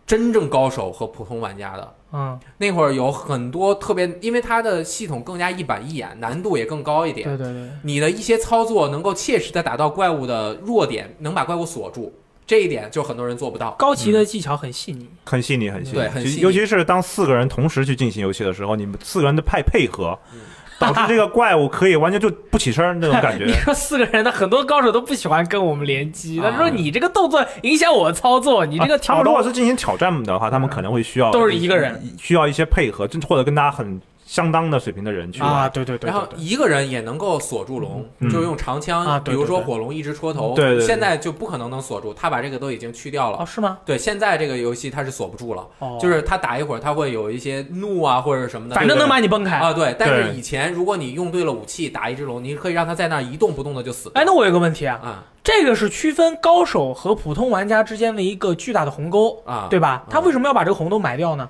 [0.07, 1.94] 真正高手和普通玩家的。
[2.11, 7.29] 嗯，那会儿有很多特别，因为它的系统更加一板一眼，难度也更高一点。
[7.29, 12.11] 对对对，你的一些操作能够切实的打到怪物的弱点，能把怪物锁住，
[12.47, 13.73] 这一点就很多人做不到。
[13.73, 15.07] 高级的技巧很细腻。
[15.25, 15.97] 很细腻，很细腻。
[15.99, 20.40] 对很细腻尤其是当四个人同时去进行游戏的时候，你们四个人的派配合嗯，
[20.81, 23.45] 导致这个怪物可以完全就不起身那种感觉。
[23.51, 23.53] 你。
[23.53, 26.51] 说四个人的很多高手都不喜欢跟我们联机，啊。
[26.51, 35.51] 他说你这个动作影响我操作，你这个啊他们如果是进行挑战的话，他们可能会需要都是一个人，需要一些配合，或者跟大家很相当的水平的人去玩。
[35.51, 43.38] 啊，对对对然后一个人也能够锁住龙，嗯就用长枪，啊对比如说火龙一直戳头，对对对现在就不可能能锁住，他把这个都已经去掉了。
[43.38, 43.79] 哦是吗？
[43.87, 49.57] 对，现在这个游戏它是锁不住了，哦，就是他打一会儿，他会有一些怒啊或者什么的，反正能把你崩开。
[49.57, 49.97] 啊对。
[49.99, 54.21] 但是以前如果你用对了武器打一只龙，你可以让他在那儿一动不动的就死掉。
[54.21, 60.05] 哎，那我有个问题啊，啊这个是区分高手和普通玩家之间的一个巨大的鸿沟，啊，对吧？
[60.11, 61.49] 他为什么要把这个鸿沟埋掉呢？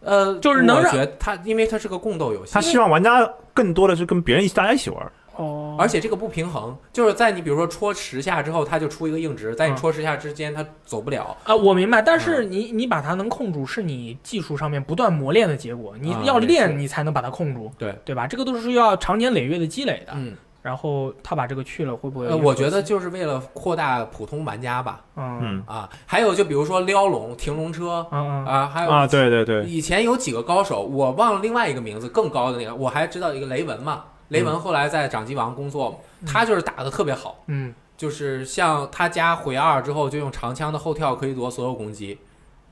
[0.00, 5.12] 呃，就是能让我觉得它，因为它是个共斗游戏，他希望玩家更多的是跟别人一起大家一起玩。
[5.36, 11.36] 哦而且这个不平衡，就是在你比如说戳十下之后，它就出一个硬直，在你嗯戳十下之间，它走不了。
[11.44, 15.94] 啊，我明白，但是嗯你你把它能控住，是你技术上面不断磨练的结果。
[16.00, 18.26] 你要练，你才能把它控住，对对吧？
[18.26, 20.12] 这个都是需要长年累月的积累的。
[20.16, 22.26] 嗯，然后他把这个去了，会不会？
[22.26, 25.00] 呃，我觉得，就是为了扩大普通玩家吧。
[25.16, 25.38] 嗯。
[25.42, 25.64] 嗯。
[25.66, 28.46] 啊，还有就比如说撩龙、停龙车嗯嗯。
[28.46, 34.04] 啊，还有啊，对对对，以前有几个高手，我忘了另外一个名字，更高的那个，我还知道一个雷文嘛。
[34.28, 42.18] 雷文后来在掌机王工作，他就是打的特别好，嗯，就是像他加回二之后，就用长枪的后跳可以躲所有攻击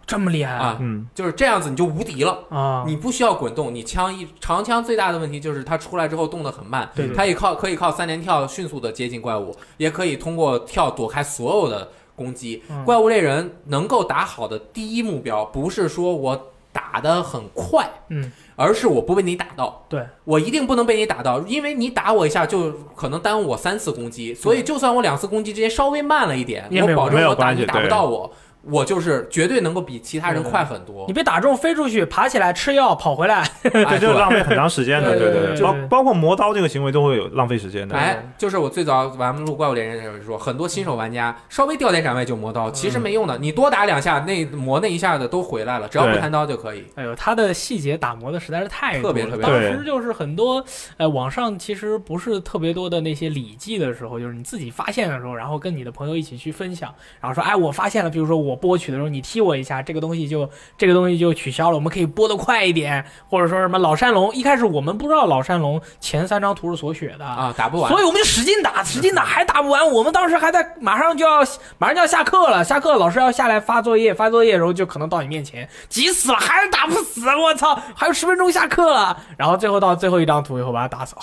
[0.07, 2.39] 这么厉害啊，嗯，就是这样子你就无敌了。
[2.49, 2.85] 啊！
[2.87, 12.63] 你不需要滚动，你枪一长枪最大的问题就是它出来之后动得很慢，对对它也靠可以靠三连跳迅速的接近怪物，也可以通过跳躲开所有的攻击。
[12.69, 12.85] 嗯。
[12.85, 19.87] 怪物猎人能够打好的第一目标，不是说我打得很快，嗯，而是我不被你打到。
[19.89, 28.31] 对，我一定不能被你打到，因为你打我一下就可能耽误我三次攻击，所以就算我两次攻击之间稍微慢了一点，也没有我保证我打你打不到我，
[28.71, 31.13] 我就是绝对能够比其他人快很多你。
[31.13, 37.97] 被打中飞出去，爬起来吃药跑回来，哎 对，这个浪费很长时间的，对对对对包包括磨刀这个行为都会有浪费时间的。
[37.97, 46.85] 哎，就是我最早玩录怪物猎人的时候说，很多新手玩家稍微掉点展位就磨刀，其实没用的，你多打两下，那磨那一下的都回来了，只要不对弹刀就可以。
[46.97, 49.01] 哎呦，他的细节打磨的实在是太。
[49.01, 50.65] 特别特别当对时就是很多，
[50.97, 67.25] 呃，网上其实不是特别多的那些礼记的时候，就是你自己发现的时候，然后跟你的朋友一起去分享，然后说，哎，我发现了，比如说我播曲的时候，你踢我一下，这个东西就这个东西就取消了，我们可以播得快一点，或者说什么老山龙，一开始我们不知道老山龙前三张图是锁血的。
[67.25, 69.87] 啊，打不完所以我们就使劲打，使劲打，还打不完。
[69.91, 71.45] 我们当时还在马上就要
[71.79, 79.17] 马上就要下课了，下课老师要下来发作业，发作业的时候就可能到你面前，急死了，还是打不死，我操，还有十分钟下课了。
[79.37, 81.21] 然后最后到最后一张图以后把他打死，哦，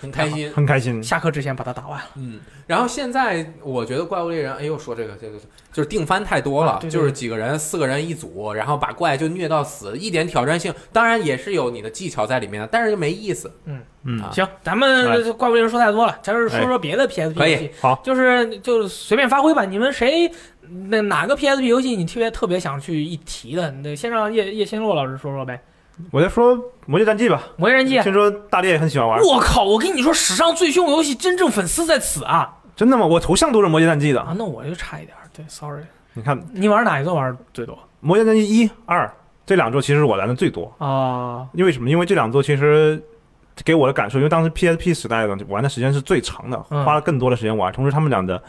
[0.00, 0.52] 很开心。
[0.52, 1.02] 很开心。
[1.02, 2.06] 下课之前把它打完了。
[2.16, 5.38] 嗯，然后现在我觉得怪物猎人，哎呦，说这个这个
[5.72, 13.50] 就是定番太多了，啊对对就是几个人四个人一组，然后把怪就虐到死，一点挑战性，当然也是有你的技巧在里面的，但是就没意思。
[13.64, 19.64] 嗯，嗯行，咱们怪物猎人说太多了，咱是说说别的 PSP 可以游戏，好，就是就是随便发挥吧。
[19.64, 20.30] 你们谁
[20.88, 23.70] 那哪个 PSP 游戏你特别特别想去一提的？
[23.70, 25.60] 那先让叶叶先洛老师说说呗。
[26.10, 26.56] 我就说
[26.86, 27.42] 《魔界战记》吧。
[27.56, 29.64] 魔界战记，听说大烈也很喜欢玩，我靠！
[29.64, 32.54] 我跟你说，史上最凶游戏，真正粉丝在此啊！
[32.76, 33.04] 真的吗？
[33.04, 34.20] 我头像都是《魔界战记》的。
[34.20, 35.82] 啊，那我就差一点，对，sorry。
[36.14, 39.10] 你看，《你玩哪一座玩的最多魔界战记》一、二
[39.44, 41.46] 这两座其实我玩的最多，啊？
[41.52, 41.88] 因为什么？
[41.88, 43.02] 因为这两座其实
[43.64, 47.72] 给我的感受，因为当时 PSP 时代的玩的时间是最长的，嗯花了更多的时间玩。
[47.72, 48.40] 同时，他们俩的，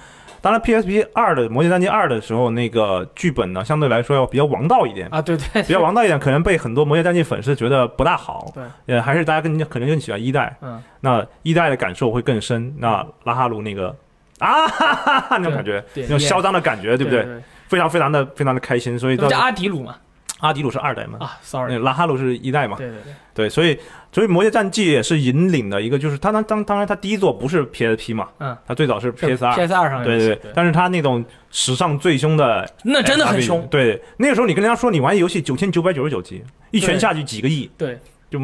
[0.41, 5.07] 当然 PSP 二的《魔界战记二》的时候，那个剧本呢，相对来说要比较王道一点。
[5.11, 8.51] 啊，对对，比较王道一点，可能被很多《魔界战记》粉丝觉得不大好。
[8.53, 8.63] 对，
[8.95, 10.55] 呃，还是大家更可能更喜欢一代。
[10.61, 12.73] 嗯，那一代的感受会更深。
[12.77, 13.95] 那拉哈鲁那个
[14.39, 17.23] 啊哈哈哈那种感觉，那种嚣张的感觉，对不对？
[17.23, 17.41] 对？
[17.67, 18.97] 非常非常的非常的开心。
[18.97, 19.95] 所以叫阿迪鲁嘛？
[20.39, 21.77] 阿迪鲁是二代嘛，啊，sorry。
[21.77, 22.77] 拉哈鲁是一代嘛。
[22.77, 23.77] 对对对，对，所以
[24.11, 29.55] 所以《魔界战记》也是引领的一个，就是它当当当然它第一座不是 PSP 嘛，嗯，它最早是 PS 二。
[29.55, 33.67] PS 二上对对对，但是它那种史上最凶的，那真的很凶。
[33.69, 37.99] 对，那个时候你跟人家说你玩游戏九千九百九十九级，一拳下去几个亿，对，
[38.29, 38.39] 就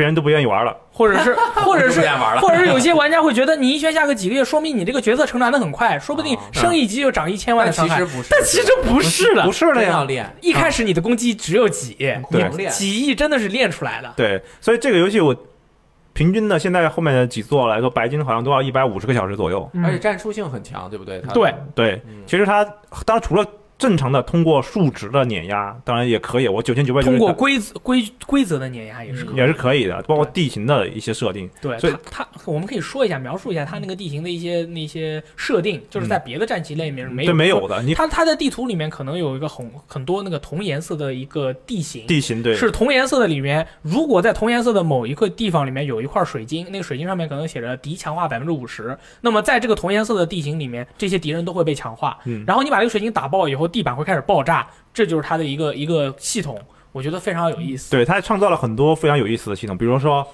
[0.00, 0.74] 别人都不愿意玩了。
[0.90, 2.00] 或者是 或者是
[2.40, 8.16] 或者是有些玩家会觉得你一拳下个几个月，说明你这个角色成长的很快，说不定啊升一级就涨一千万的伤害但其实。
[8.16, 10.34] 不是，但其实不是的不，是的呀要，练。
[10.40, 11.94] 一开始你的攻击只有几，
[12.30, 14.10] 对几亿真的是练出来的。
[14.16, 15.36] 对，所以这个游戏我
[16.12, 19.68] 平均的现在后面的几座来说，白金好像都要一百五十个小时左右。
[19.74, 21.20] 嗯而且战术性很强，对不对？
[21.32, 22.64] 对，对，嗯其实它
[23.06, 23.46] 当然除了
[23.80, 29.36] 正常的通过数值的碾压，当然也可以，我九千九百九十通过规则规规则的碾压也是可以。
[29.36, 31.48] 也是可以的，包括地形的一些设定。
[31.62, 52.18] 对所以它，它我们可以说一下，描述一下它那个地形的一些那些设定，就是在别的战棋类里面是没没有的，你它它在地图里面可能有一个很很多那个同颜色的一个地形，地形对是同颜色的里面，如果在同颜色的某一个地方里面有一块水晶，那个水晶上面可能写着敌强化百分之五十，那么在这个同颜色的地形里面，这些敌人都会被强化。
[52.26, 56.58] 嗯然后你把这个水晶打爆以后，地板会开始爆炸，这就是它的一个一个系统，
[56.92, 57.90] 我觉得非常有意思。
[57.90, 60.26] 对，它创造了很多非常有意思的系统，比如说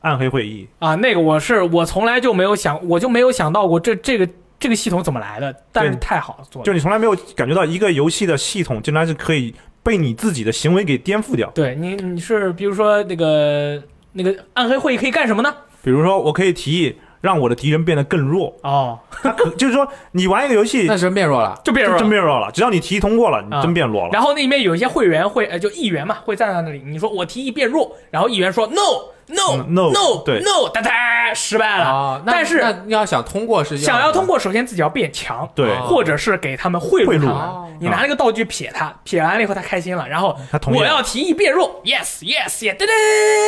[0.00, 4.28] 暗黑会议，啊，那个我是我从来就没有想，我就没有想到过这这个
[4.60, 6.64] 这个系统怎么来的，但是太好做了。
[6.64, 11.50] 就你从来没有感觉到一个游戏的系统竟然是可以被你自己的行为给颠覆掉。
[11.54, 15.54] 对你你是比如说那个那个暗黑会议可以干什么呢？
[15.84, 18.98] 比如说，我可以提议让我的敌人变得更弱，哦，
[19.56, 21.58] 就是说你玩一个游戏那真变弱了。
[21.64, 22.00] 就变弱了。
[22.00, 24.10] 真变弱了，只要你提议通过了，你啊真变弱了。
[24.12, 28.74] 然后那里面有一些会员会呃，就议员嘛，会站在那里，你说我提议变弱，然后议员说 no
[29.28, 30.40] no 嗯 no，no 对。
[30.40, 31.84] no，哒哒失败了。
[31.84, 37.26] 啊，那但是那要想通过是想要通过，首先自己要变强，对，哦或者是给他们贿贿赂。
[37.26, 37.62] 赂他。
[37.78, 40.82] 你拿那个道具撇他，撇完了以后他开心了，然后他同意了。
[40.82, 42.92] 我要提议变弱，yes yes yes，哒哒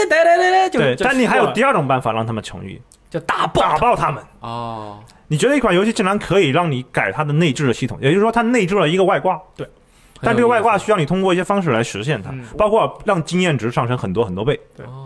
[0.09, 2.81] 哒哒哒哒，就但你还有第二种办法让他们痊愈，
[3.14, 4.20] 就打爆打爆他们。
[4.40, 4.98] 哦，
[5.29, 9.68] 你觉得一款游戏竟然可以让你改它的内置的系统，也就是说它内置了一个外挂，对。
[10.20, 14.59] 但这个外挂需要你通过一些方式来实现它嗯，包括让经验值上升很多很多倍。
[14.79, 15.04] 哦，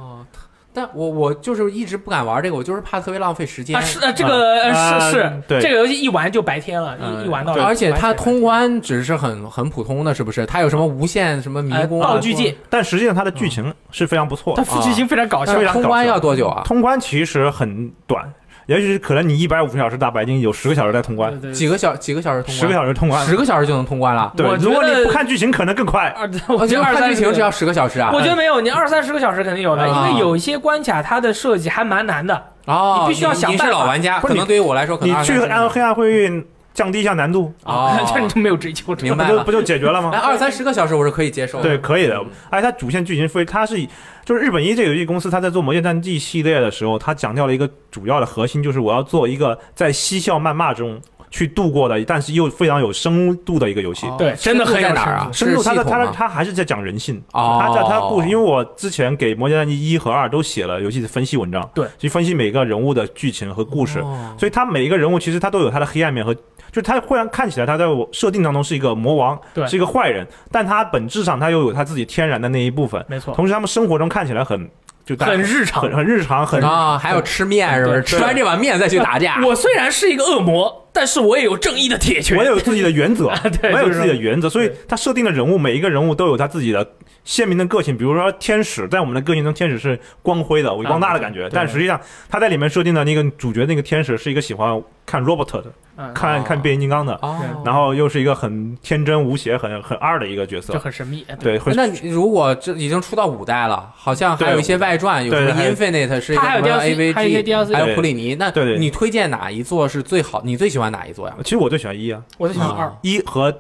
[0.79, 5.61] 但我我就是一直不敢玩这个，我就是怕特别浪费时间啊，是的这个是是，对。
[5.61, 7.63] 这个游戏一玩就白天了，嗯一一玩到对。
[7.63, 10.47] 而且它通关只是很很普通的，是不是？
[10.47, 16.63] 它有什么无限什么迷呃宫啊道具界，但实际上它的剧情是非常不错的它的，剧情非常搞笑但是非常搞笑通关要多久啊？
[16.65, 18.25] 通关其实很短，
[18.69, 22.61] 也许是可能你一百五十小时打白金，有十个小时在通关，对对几个小几个小时通关？
[22.61, 23.25] 十个小时通关。
[23.25, 24.31] 十个小时就能通关了。
[24.37, 26.15] 对我，觉如果得你不看剧情，可能更快。
[26.49, 28.11] 我我觉得二三十看剧情只要十个小时啊。
[28.13, 32.43] 我觉得没有，你二三十个小时肯定有的，啊因为有一些关卡它的设计还蛮难的。
[32.67, 36.45] 哦，你必须要想你办法是老玩家，可能对于我来说，可能你去23暗黑暗会议
[36.79, 40.11] 降低一下难度，啊 这你就没有追求，明白不就不就解决了吗？
[40.15, 41.65] 哎，二三十个小时我是可以接受的。
[41.65, 42.27] 对，可以的嗯。
[42.51, 43.89] 而且它主线剧情非，它是以
[44.25, 54.07] 就是日本一这个游戏公司，它在做《魔界战记》系列的时候，它强调了一个主要的核心，就是我要做一个在嬉笑谩骂中去度过的，但是又非常有深度的一个游戏。
[54.07, 55.31] 哦对真的很有深度在哪儿啊？
[55.33, 57.23] 深度，它的它的是系统吗它还是在讲人性。
[57.33, 63.99] 哦它在它故事，因为我之前给《魔界战记一》和二都写了游戏的分析文章，对，去分析每个人物的剧情和故事。
[64.01, 73.05] 哦所以他每一个人物其实他都有他的黑暗面和，就是他忽然看起来他在我设定当中是一个魔王，对是一个坏人，但他本质上他又有他自己天然的那一部分。
[73.09, 74.71] 没错，同时他们生活中看起来很
[75.05, 75.97] 就大很日常很。
[75.97, 78.03] 很日常，很啊，还有吃面是不是？
[78.03, 79.41] 吃完这碗面再去打架。
[79.45, 82.37] 我虽然是一个恶魔，但是我也有正义的铁拳。
[82.37, 83.33] 我也有自己的原则，
[83.63, 86.85] 对我也有自己的原则，所以他设定的人物每一个人物都有他自己的
[87.23, 87.97] 鲜明的个性。
[87.97, 100.79] 比如说天使，在我们的个性中，天使是光辉的、伟光大的感觉，对但实际上他在里面设定的那个主角那个天使是一个喜欢看 robot 的，嗯，哦看看变形金刚的，哦，然后又是一个很天真无邪、很很二的一个角色就。
[100.79, 101.25] 很神秘。
[101.41, 108.35] 对，会那如果这已经出到五代了，好像还有一些外传，有什么 Infinite 是一个它还有什么 AVG，还有一些 AVG，DLC 还有普里尼。
[108.35, 110.43] 那你推荐哪一座是最好？
[110.45, 111.35] 你最喜欢哪一座呀？
[111.43, 113.53] 其实我最喜欢一啊，我最喜欢二啊，一和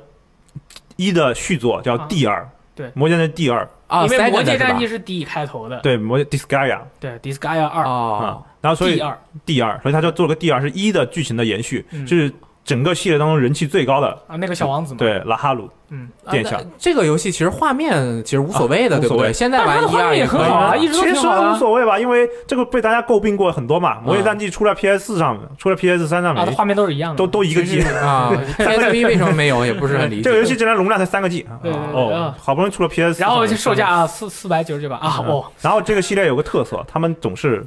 [0.96, 2.46] 一的续作叫啊 D 二，
[2.79, 7.85] 对魔界的第二，啊，因为《魔界战记》是 D 开头的，对，魔界 Disgaea 对，Disgaea 二。
[7.85, 9.19] 哦啊，，然后所以第二。
[9.45, 12.07] 第二，所以他就做了个第二，是一的剧情的延续，嗯。
[12.07, 12.33] 是
[12.68, 15.70] 整个系列当中人气最高的，啊，那个小王子嘛，对拉哈鲁。
[15.90, 19.16] 嗯，啊殿下那这个游戏其实画面其实无所谓的，对不对？
[19.16, 23.94] 啊无所谓现在玩一二也很好啊啊一直都其实挺好的无所谓吧，因为这个被大家诟病过很多嘛。
[24.02, 27.81] 《魔界战记》出了 PS 四上面，出了 PS 三上面，画面都是一样的，都都一个 G。
[27.81, 29.64] 啊， PSV 为什么没有？
[29.64, 30.22] 也不是很理解。
[30.24, 31.57] 这个游戏竟然容量才三个 G 啊
[31.94, 37.64] 哦啊，好不容易出了 PS，然后就售价四四百九十九吧，啊，哦，然后这个系列有个特色，他们总是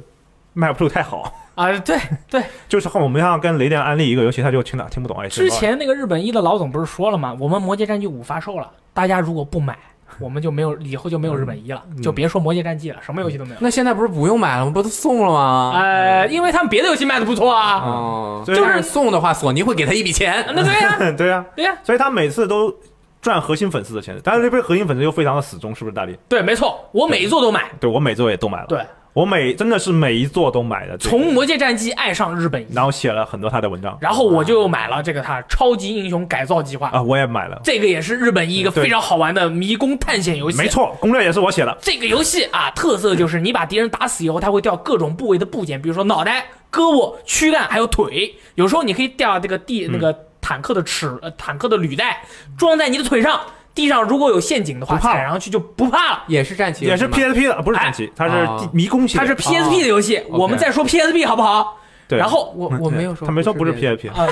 [0.52, 1.32] 卖不出太好。
[1.54, 1.98] 啊，对
[2.30, 5.28] 对， 就是后我们要跟雷电安利一个游戏，他就听哪听不懂哎。
[5.28, 7.36] 之前那个日本一的老总不是说了吗？
[7.38, 9.76] 我们《魔界战记五》发售了，大家如果不买，
[10.18, 13.56] 我们就没有以后就没有日本一了，嗯就别说《魔界战记》了，什么游戏都没有。
[13.60, 14.72] 那现在不是不用买了吗？
[14.72, 15.72] 不都送了吗？
[15.74, 17.76] 呃，因为他们别的游戏卖的不错啊。
[17.84, 20.42] 哦，就是送的话，索尼会给他一笔钱。
[20.54, 22.74] 那对呀， 对呀， 对呀，所以他每次都
[23.20, 26.16] 赚核心粉丝的钱，但是这批核心粉丝又非常的死忠，是不是大力？
[26.30, 27.70] 对，没错，我每一座都买。
[27.78, 28.80] 对我每座也都买了，对，
[29.14, 33.96] 我每真的是每一座都买的，这个从《魔界战机》爱上日本，然后写了很多他的文章。
[34.00, 40.58] 然后我就买了这个他超级英雄改造计划，啊，我也买了，这个也是日本一一个非常好玩的迷宫探险游戏。
[40.58, 40.68] 没。
[40.72, 48.34] 错，攻略也是我写的，这个游戏啊，特色就是你把敌人打死以后，它会掉各种部位的部件，比如说脑袋、胳膊、躯干还有腿。
[48.54, 52.24] 有时候你可以掉这个地那个坦克的齿呃坦克的履带
[52.56, 53.38] 装在你的腿上，
[53.74, 56.22] 地上如果有陷阱的话，踩上去就不怕了。
[56.26, 61.78] 也是战棋，也是 PSP 的，不是战棋，它是迷宫系，它是 PSP 的游戏，我们再说 PSP 好不好？
[62.08, 64.26] 对，然后我我没有说，他没说不是 PSP 啊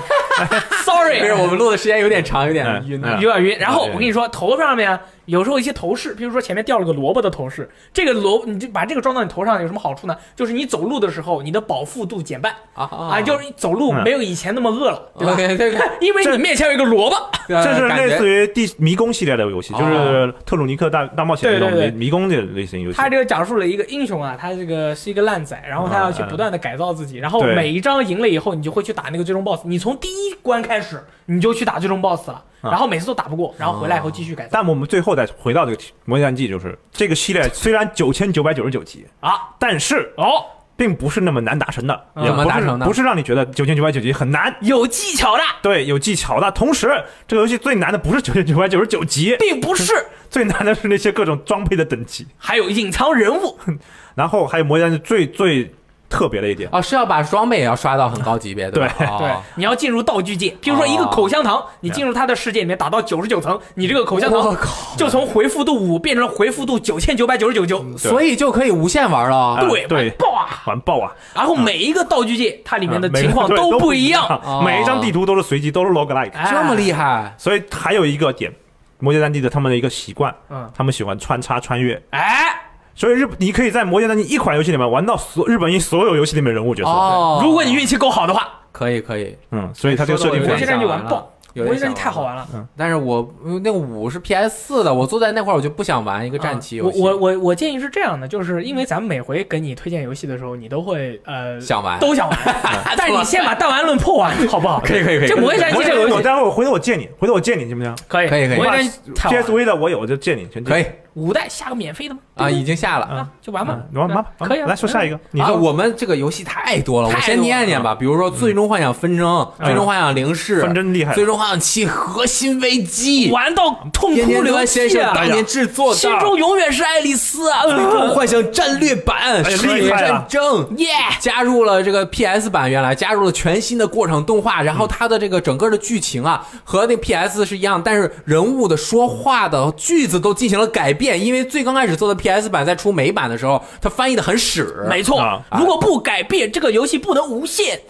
[0.84, 3.00] ，sorry， 我们录的时间有点长，有点嗯晕。
[3.02, 3.58] 嗯有点晕。
[3.58, 4.98] 然后我跟你说，头上面
[5.30, 10.16] 有时候一些头饰，比如说前面掉了个萝卜的头饰，这个萝你就把这个装到你头上有什么好处呢？
[10.34, 17.16] 就是你走路的时候，你的饱腹度减半啊啊，就是你走路嗯没有以前那么饿了，对吧个因为你面前有一个萝卜。
[17.48, 22.96] 这是 类似于于地迷宫系列的游戏，就是特鲁尼克大大冒险那种对对对迷迷宫的类型游戏。
[22.96, 29.62] 他这个讲述了一个英雄啊，他这个是一个烂仔，然后他要去不断的改造自己，然后每一章赢了以后，你就会去打那个最终 BOSS。
[29.64, 34.50] 你从第一关开始，你就去打最终 BOSS 了，啊然后每次都打不过，然后回来以后继续改造。
[34.52, 39.32] 但我们最后再回到这个《魔界战记》，就是这个系列虽然九千九百九十九集，啊。
[39.58, 40.44] 但是哦，
[40.76, 46.50] 并不是那么难达成的，嗯也不是怎么达成呢不是让你觉得九千九百九集很难，有技巧的，对，有技巧的。
[46.52, 46.88] 同时，
[47.28, 49.92] 这个游戏最难的不是九千九百九十九集，并不是，
[50.28, 52.26] 最难的是那些各种装备的等级。
[52.36, 53.58] 还有隐藏人物。
[54.16, 55.72] 然后还有《魔界战记》最最
[56.10, 58.72] 特别的一点，哦，是要把装备也要刷到很高级别，吧？
[58.98, 67.84] 对哦对，你要进入道具界，比如说一个口香糖，你进入它的世界里面打到九十九层，你这个口香我糖靠，就从回复度五变成回复度九千九百九十九九。
[67.96, 69.36] 所以就可以无限玩了。
[69.36, 70.48] 啊对，对爆啊！
[70.66, 71.12] 完爆啊！
[71.34, 74.24] 然后每一个道具界，它里面的情况都不一一样。
[74.44, 76.32] 哦每一张地图都是随机，都是 roguelike。
[76.32, 78.50] 哎这么厉害，所以还有一个点，
[78.98, 82.00] 《魔界战地》的他们的一个习惯，嗯，他们喜欢穿插穿越。
[82.10, 82.59] 哎，
[83.00, 86.90] 所以日你可以在《魔界战记》一款游戏里面玩到所日本一所有游戏里面人物角色。
[86.90, 92.46] 哦，如果你运气够好的话，可以可以，嗯，所以它这个设定非常魔界战记玩爆，有点想魔界战记太好玩了。
[92.54, 92.68] 嗯。
[92.76, 93.26] 但是我
[93.64, 102.38] 那个五是 PS 四的，我坐在那块儿我就不想玩一个战棋游戏，啊我我我我建议是这样的，就是因为咱们每回给你推荐游戏的时候，你都会呃想玩，都想玩，
[102.98, 104.78] 但是你先把弹丸论破完， 好不好？
[104.84, 105.28] 可以可以可以。
[105.28, 107.96] 这魔界战个游戏待会儿回头我借你，回头我借你行不行？
[108.06, 108.46] 可以可以。
[108.46, 108.82] 可以魔界
[109.14, 110.84] ？PSV 的我有，我就借你，全借可以
[111.14, 112.20] 五代下个免费的吗？
[112.36, 113.06] 啊，已经下了。
[113.06, 117.94] 啊，就玩吧嗯，，玩玩吧，可以啊来说下一个，你啊，说我们这个游戏太多了，我先念念吧。
[117.94, 119.26] 比如说《最终幻想纷争》
[119.58, 125.12] 嗯最终幻想零式》纷争厉害最终幻想七》核心危机》 玩到痛哭流端先生涕啊！
[125.14, 125.98] 当年制作的。
[125.98, 127.62] 心中永远是爱丽丝啊！
[127.64, 130.86] 最终幻想战略版哎《世界厉害啊战争》耶，
[131.20, 147.80] 加入了这个 PS 版，原来加入了全新的过场动画，然后它的这个整个的剧情啊和那 PS 是一样，但是人物的说话的句子都进行了改变，因为最刚开始做的 PS 版在出美版的时候，它翻译的很屎，没错啊，如果不改变，这个游戏不能无限。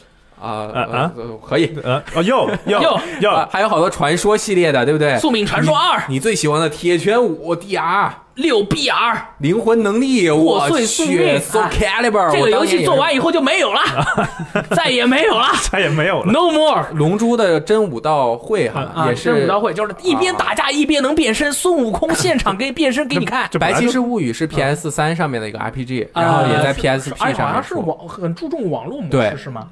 [0.41, 1.67] 啊呃啊呃可以。
[1.85, 2.81] 啊哦又又
[3.21, 5.19] 又还有好多传说系列的，对不对？
[5.19, 13.81] 宿命传说二你最喜欢的铁拳五 DR 六 BR 灵魂能力，破我碎宿去命，So 哎 Calibur，这个游戏做完以以后就没有了，
[14.75, 16.33] 再也没有了再也没有了。
[16.33, 16.87] ，No more。
[16.95, 23.43] 龙珠的真武道会哈啊，也是真武道会就是一边打架一边能变身，孙悟空现场给变身给你看。
[23.43, 27.63] 白骑这本来就士物语是 PS 三上面的一个 RPG，呃然后也在 PSP 而且好上面出。
[27.63, 29.67] 像是网很注重网络模式是吗？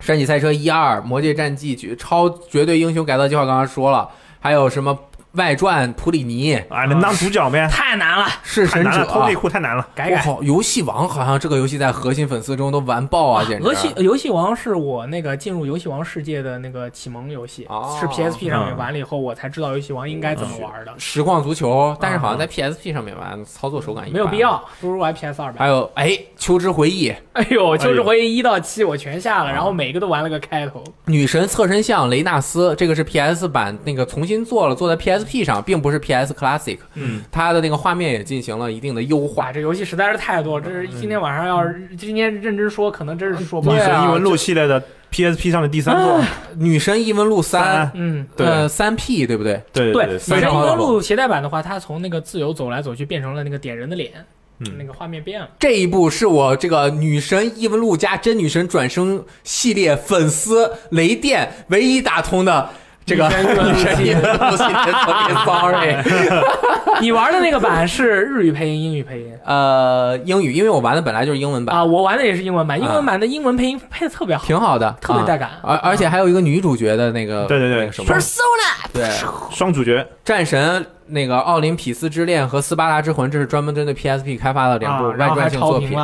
[0.00, 4.08] 山脊赛车一二、魔界战记、绝超绝对英雄改造计划刚刚说了，
[4.40, 4.98] 还有什么
[5.32, 7.68] 外传普里尼、啊，能当主角呗？
[7.70, 9.86] 太难了，弑神者太难了，偷内裤太难了。
[9.94, 10.16] 改改。
[10.16, 13.64] 我靠，游戏王好像这个游戏在核心粉丝中都玩爆啊，简直！
[13.64, 24.38] 游戏游戏王是我那个进入游戏王世界的那个启蒙游戏，哦是 PSP 上面嗯玩了以后，我才知道游戏王应该怎么玩的，实况足球，但是好像在 PSP 上面玩，操作手感一般没有必。
[24.38, 25.56] 要，不如玩 PS 二吧。
[25.58, 30.82] 还有哎，秋之回忆、哎呦，就是哎呦回忆一到七我全下了，然后每个都玩了个开头。
[31.06, 34.94] 女神侧身像雷纳斯，这个是 PS 版那个重新做了，做在
[35.24, 36.78] PSP 上，并不是 PS Classic。
[36.94, 39.52] 嗯，它的那个画面也进行了一定的优化，。
[39.52, 43.78] 这游戏实在是太多，这是今天晚上要是今天认真说，可能真是说不完。
[43.78, 46.20] 对啊神异闻录系列的 PSP 上的第三作，
[46.56, 49.62] 女神异闻录三三，嗯，对呃，三 P 对不对？
[49.72, 50.76] 对对，女神异闻。
[50.76, 54.12] 录携带版的话，它从那个自由走来走去变成了那个点人的脸，
[54.60, 55.48] 嗯那个画面变了。
[55.58, 62.68] 这一部是我这个女神异闻录加真女神转生系列粉丝雷电唯一打通的
[63.08, 63.96] 这个女神。
[67.00, 71.84] 你玩的那个版是日语配音、英语配音呃，英语，因为我玩的本来就是英文版，啊？
[71.84, 74.44] 我玩的也是英文版，啊英文版的英文配音配的特别好。
[74.44, 79.08] 挺好的，特别带感啊而而且还有一个女主角的那个，对对对什么，Persona，对，
[79.50, 85.96] 双主角战神那个奥林匹斯之恋和斯巴达之魂，这是专门针对 PSP 开发的两部外传性作品。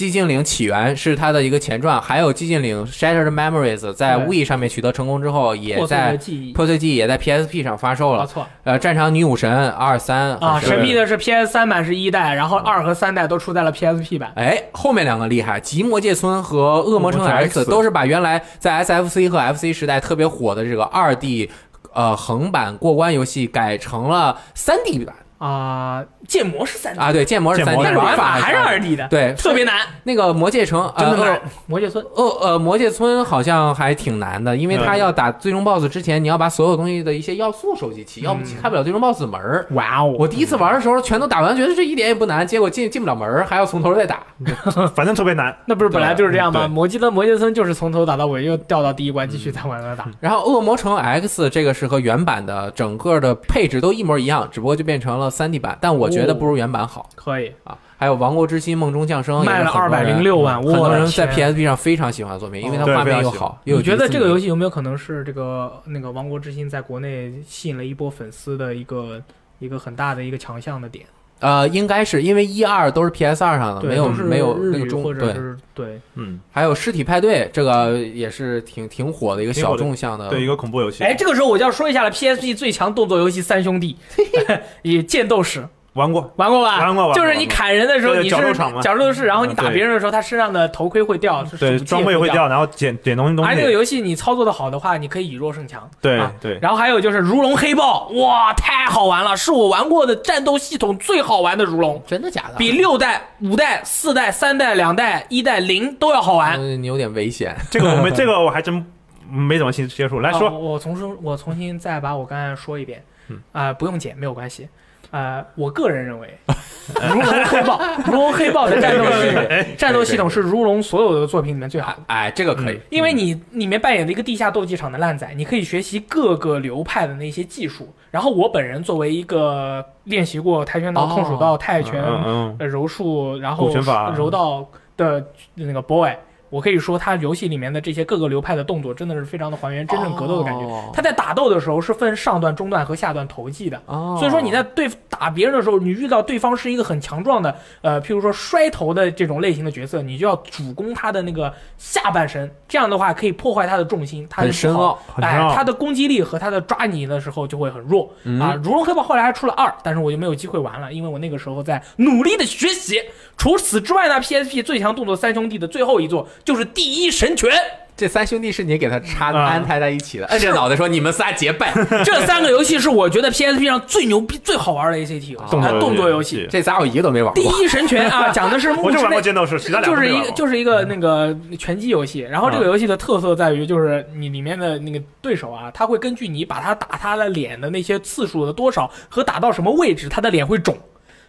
[0.00, 8.22] 寂静岭起源》是它的一个前传，还有《寂静岭 Shattered Memories》在 Wii 上面取得成功之后，也破碎的在破碎记忆也在 PSP 上发售了。
[8.22, 8.46] 没错。
[8.64, 14.32] 呃，战场女武神二三啊，神秘的是 PS 三版是一代，然后二和三代都出在了 PSP 版。
[14.36, 21.50] 哎，后面两个厉害，极魔界村和恶魔城 X 都是把原来在 SFC 和 FC 时代特别火的这个二 D
[21.92, 25.14] 呃横版过关游戏改成了三 D 版。
[25.36, 31.40] 啊，建模是三 D，啊，对，建模是三 D，但是玩法还是二二 D 的，对，特别难，那个魔界城呃真的难恶。
[31.66, 39.66] 魔界村呃呃魔界村好像还挺难的，因为它嗯要打最终 BOSS 之前，你要把所有东西的一些要素收集齐，要不开不了最终 BOSS 的门儿。
[39.72, 40.14] 哇哦！
[40.20, 44.20] 我第一次玩的时候全都打完，觉得这一点也不难，结果进进不了门儿，还要从头再打。
[44.94, 45.52] 反正特别难。
[45.66, 46.60] 那不是本来就是这样吗？
[46.60, 50.06] 对魔界的魔界村就是从头打到尾，又掉到第一关，继续再往那打。
[50.20, 57.08] 然后恶魔城 X 这个是和原版的整个的配置都一模一样，只不过就变成了三 D 版，但我觉得不如原版好。
[57.14, 57.76] 可以，啊。
[57.96, 69.22] 还有《王国之心：梦中降生》卖了也是很多人206万很多人在 PSP 上非常喜欢的作品，因为它画面又好，又有你觉得这个游戏有没有可能是这个那个《王国之心》在国内吸引了一波粉丝的一个
[69.58, 71.04] 一个很大的一个强项的点？
[71.40, 76.00] 呃，应该是因为一二都是 PS 二上的，没有没有那个中或者对，是对。
[76.14, 81.02] 嗯，还有尸体派对这个也是挺挺火的一个小众向的，对一个恐怖游戏。
[81.02, 83.96] 哎，这个时候我就要说一下了，PSP 最强动作游戏三兄弟，
[84.82, 86.78] 以剑斗士玩过，玩过吧？
[86.78, 91.78] 玩过玩过就是你砍人的时候，你是角斗场嘛角斗士，然后你打别人的时候，他身上的头盔会掉，是对。
[91.80, 93.72] 装备会掉，然后捡捡东西东西而这个。
[93.72, 95.88] 游戏你操作的好的话，你可以以弱胜强。
[96.00, 102.54] 对啊对，然后还有就是如龙黑豹，哇，太好玩了，是我玩过的战斗系统最好玩的如龙，真的假的？
[102.56, 106.60] 比六代、五代、四代、三代、两代、一代、零都要好玩。
[106.60, 107.56] 嗯，你有点危险。
[107.70, 108.84] 这个我没 这个我还真
[109.28, 110.20] 没怎么接接触。
[110.20, 114.68] 来啊说，我我重新我重新再把我刚才说一遍，嗯啊、不用剪没有关系。
[115.10, 116.28] 呃，我个人认为，
[117.12, 121.98] 如龙黑豹，如龙黑豹的战斗系 战斗系统是如龙所有的作品里面最好的。
[122.06, 127.88] 哎，这个可以嗯，因为你里面扮演的一个地下斗技场的烂仔，你可以学习各个流派的那些技术。
[128.10, 133.72] 然后我本人作为一个练习过跆拳道、哦空手道、泰拳、嗯嗯呃柔术，然后
[134.16, 136.10] 柔道的那个 boy，
[136.50, 140.64] 我可以说他游戏里面的这些各个流派的动作真的是非常的还原真正格斗的感觉。
[140.64, 143.80] 哦他在打斗的时候是分上段、中段和下段投技的。
[143.86, 158.58] 哦，所以说你在对打别人的时候，你遇到对方是一个很强壮的，呃，譬如说摔头的这种类型的角色，你就要主攻他的那个下半身，这样的话可以破坏他的重心，他就不好很深奥，哎他的攻击力和他的抓你的时候就会很弱、嗯啊。
[158.62, 163.00] 如龙黑豹后来还出了二，但是我就没有机会玩了，因为我那个时候在努力的学习。
[163.36, 167.50] 除此之外呢，PSP 最强动作三兄弟的最后一座就是《第一神拳》。
[167.96, 171.70] 这三兄弟是你给他插啊安排在一起的，摁着脑袋说你们仨结拜，
[172.02, 176.48] 这三个游戏是我觉得 PSP 上最牛逼、最好玩的 ACT 游戏，动作啊动作游戏。
[176.50, 177.62] 这仨我一个都没玩过第。
[177.62, 182.20] 一神拳啊， 讲的是木我就之内，玩过剑斗士，其他两就是一就是一个那个拳击游戏。
[182.20, 190.74] 然后这个游戏的特色在于，就是你里面的那个对手啊，他会根据你把他打他的脸的那些次数的多少和打到什么位置，他的脸会肿。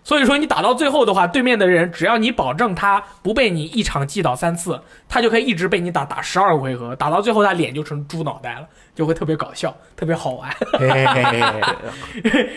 [0.04, 10.50] 所以说你打到最后的话，对面的人只要你保证他不被你一场击倒三次，他就可以一直被你打打十二个回合，打到最后他脸就成猪脑袋了，就会特别搞笑，特别好玩。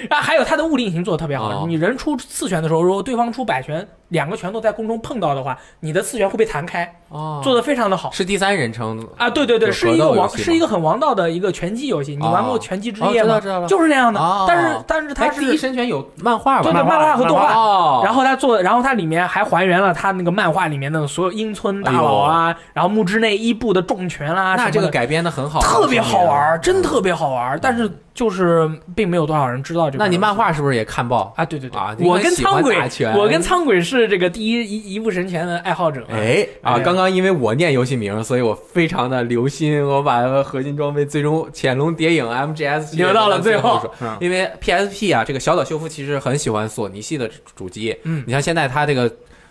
[0.09, 8.11] 啊， 还有他的物理引擎做的特别好，哦你人出四拳的时候，如果对方出百拳，两个拳头在空中碰到的话，你的次元会被弹开，哦，做的非常的好。
[8.13, 12.15] 是第三人称啊，对对对，是一个王，是一个很王道的一个拳击游戏。
[12.15, 13.67] 你玩过哦《拳击之哦夜》吗？
[13.67, 14.21] 就是那样的。
[14.21, 16.63] 哦但是但是它哎，是第一神拳有漫画吧？
[16.63, 17.53] 对对漫画和动画。
[17.53, 27.59] 哦，然后他做，然后它里面还还原了他那个漫画里面的所有樱村大佬啊，然后木之内伊布的重拳啦、那这个改编的很好，特别好玩，真嗯特别好玩。
[27.61, 30.05] 但是就是并没有多少人知道这个。
[30.05, 31.35] 那你漫画是不是也看爆？
[31.37, 31.45] 啊？
[31.45, 32.77] 对对对，啊我跟苍鬼，
[33.17, 36.07] 我跟苍鬼是这个第一一一部神拳的爱好者。
[36.09, 36.75] 哎啊！
[36.75, 47.97] 哎刚刚因为我念游戏名，所以我非常的留心，我把核心装备最终潜龙谍影 MGS 留到了最后嗯因为 PSP 啊，这个小岛秀夫其实很喜欢索尼系的主机。
[48.05, 49.11] 嗯你像现在他这个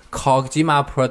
[0.10, 1.10] Kojima Pro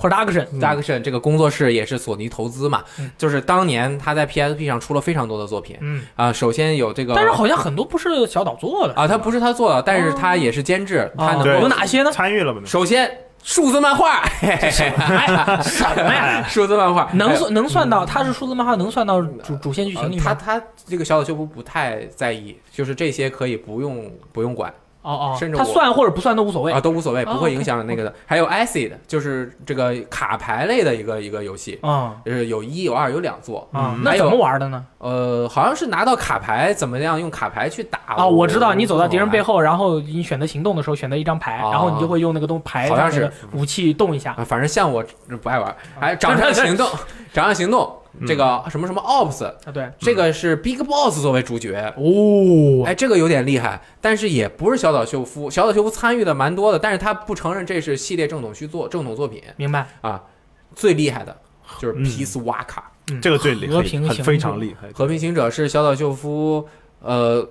[0.00, 6.32] Production，Production 这个工作室也是索尼投资嘛，嗯就是当年他在 PSP 上出了非常多的作品嗯，啊。
[6.32, 12.10] 首先有这个，但是好像很多不是小岛做的啊，他不是他做的，但是他也是监制，他能够有哪些呢？
[12.12, 12.62] 参与了吗？
[12.64, 13.10] 首先
[13.42, 16.44] 数字漫画，嘿嘿嘿哎，什么呀？
[16.48, 20.24] 数字漫画能算能算到，他是数字漫画，能算到主主线剧呃情里面？
[20.24, 24.72] 他他这个小岛秀夫不太在意，就是这些可以不用不用管
[25.02, 28.14] 哦哦，甚至我它算或者不算都无所谓啊，都无所谓，哦不会影响那个的。
[28.26, 33.66] 还有 Acid，就是这个卡牌类的一个一个游戏，啊就是有一有二有两座。
[33.72, 34.84] 啊，嗯那怎么玩的呢？
[34.98, 44.32] 呃，好像是拿到卡牌，怎么样用卡牌去打啊，我知道，你走到敌人背后后，然后你选择行动的时候选择一张牌，哦然后你就会用那个东牌好像是武器动一下。
[44.32, 45.02] 啊，反正像我
[45.42, 45.74] 不爱玩。
[45.98, 46.86] 还有掌 上行动，
[47.32, 47.90] 掌上行动，
[48.26, 51.94] 这个什么什么 Ops，啊，对，这个是 Big Boss 作为主角。
[51.96, 59.86] 哦，哎，这个有点厉害，但是也不是小岛秀夫，小岛秀夫参与的蛮多的，但是他不承认这是系列正统续作、正统作品明白。
[60.00, 60.22] 啊。
[60.72, 61.36] 最厉害的
[61.80, 64.88] 就是嗯 Peace Waka，、嗯这个最厉害，和平行很非常者厉害。
[64.92, 66.68] 和平行者是小岛秀夫
[67.00, 67.44] 呃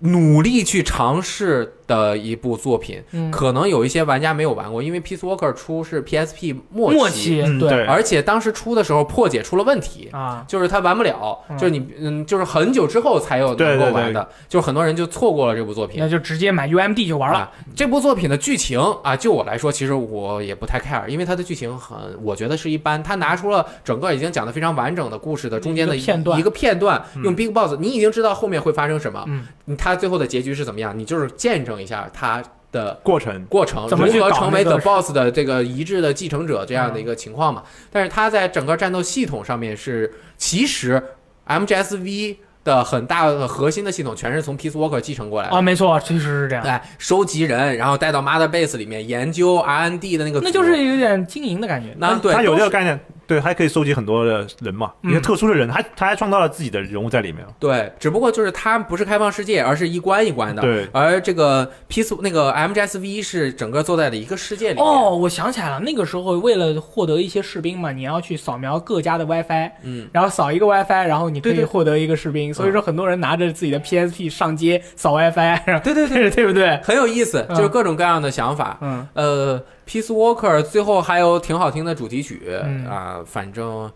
[0.00, 10.08] 努力去尝试的一部作品，嗯，可能有一些玩家没有玩过，因为 Peace Walker 出是 PSP 末默契对嗯对而且当时出的时候破解出了问题。
[10.12, 16.08] 啊，就是他玩不了，嗯就是你，嗯，就是很久之后才有能够对对对玩的，就是很多人就错过了这部作品那。
[16.08, 17.38] 就直接买 UMD 就玩了。
[17.40, 23.02] 啊，这部作品的剧情啊，就我来说，其实我也不太 care，因为它的剧情很，我觉得是一般。
[23.02, 37.62] 它拿出了整个已经讲的非常完整的故事的中间的一个片段一个片段，嗯用 Big Boss，你已经知道后面会发生什么，嗯，你它最后的结局是怎么样，你就是见证一下他的过程，过程，怎么如何成为 The Boss 的这个一致的继承者这样的一个情况嘛？
[37.90, 41.02] 但是他在整个战斗系统上面是，其实
[41.46, 45.54] MGSV 的很大的核心的系统全是从 Peace Walker 继承过来的。
[45.54, 46.64] 啊，没错，确实是这样。
[46.64, 51.94] 哎，收集人，然后带到 Mother Base 里面研究 R&D 的那个，那就是有点经营的感觉。
[51.98, 57.44] 那对，他有这个概念，对，还可以收集很多的人嘛，嗯一些特殊的人，还他还创造了自己的人物在里面。
[57.58, 60.62] 对，只不过就是它不是开放世界，而是一关一关的。
[60.62, 64.84] 对，而这个 Peace 那个 MGSV 是整个坐在了一个世界里面。
[64.84, 72.52] 哦，我想起来了，那个时候为了获得一些士兵嘛，你要去扫描各家的 WiFi，嗯，然后扫一个 WiFi，然后你可以获得一个士兵。
[72.52, 76.80] 所以说，很多人拿着自己的 PSP 上街扫 WiFi，对对对，对不对？
[76.82, 78.78] 很有意思，嗯就是各种各样的想法。
[78.80, 83.90] 嗯，呃，Peace Walker 最后还有挺好听的主题曲嗯啊、反正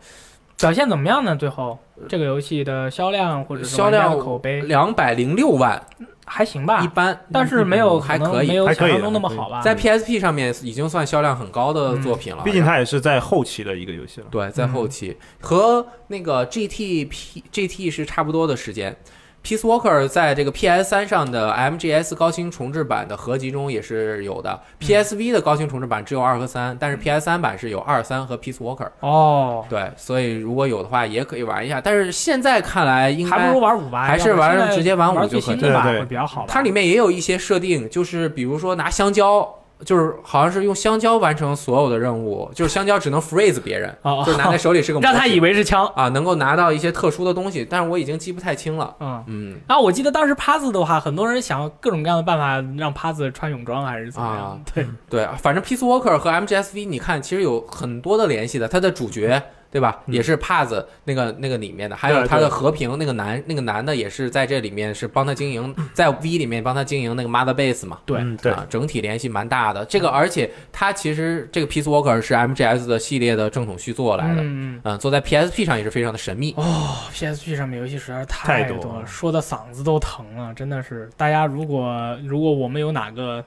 [0.59, 1.37] 表现怎么样呢？
[1.37, 1.79] 最后
[2.09, 5.81] 这个游戏的销量或者是销量的口碑两百零六万，
[6.27, 9.63] 还行吧一，般，但是没有嗯还可以没有还可以想象中那么好吧？
[9.63, 12.43] 在 PSP 上面已经算销量很高的作品了。
[12.43, 14.27] 毕竟它也是在后期的一个游戏了。
[14.31, 18.97] 对，在后期、和那个 GT P GT 是差不多的时间。
[19.45, 28.89] Peace Walker 在这个 PS 三上的 MGS 高清重置版的合集中也是有的，PSV 的高清重置版只有二和三，但是 PS 三版是有二三和 Peace Walker。
[29.01, 36.47] 哦，对，所以如果有的话也可以玩一下，但是现在看来应该还不该如玩五吧，还是玩直接玩五玩就对对会比较好吧。
[36.49, 39.55] 它里面也有一些设定，就是比如说拿香蕉。
[39.85, 48.95] 就是好像是用香蕉完成所有的任务，就是香蕉只能 freeze 别人，哦就是拿在手里是个让他以为是枪，啊，能够拿到一些特殊的东西，但是我已经记不太清了。
[49.01, 49.25] 嗯。
[49.27, 54.45] 嗯然后我记得当时趴子的话，很多人想各种各样的办法让趴子穿泳装，还是怎么样？
[54.47, 58.67] 啊对，对，反正 Peace Walker 和 MGSV，你看其实有很多的联系的。
[58.67, 67.99] 它的主角对吧，嗯也是帕子那个那个里面的，还有他的和平那个男那个男的也是在这里面是帮他经营，在 V 里面帮他经营那个 Mother Base 嘛。
[68.07, 69.85] 对嗯对，啊，整体联系蛮大的。
[69.85, 76.55] 这个，而且他其实这个 Peace Walker 是 MGS 的系列的正统续作来的，嗯，嗯，做在 PSP 上也是非常的神秘。
[76.57, 81.11] 哦，PSP 上面游戏实在是太多了多了，说的嗓子都疼了，真的是。
[81.17, 83.45] 大家如果如果我们有哪个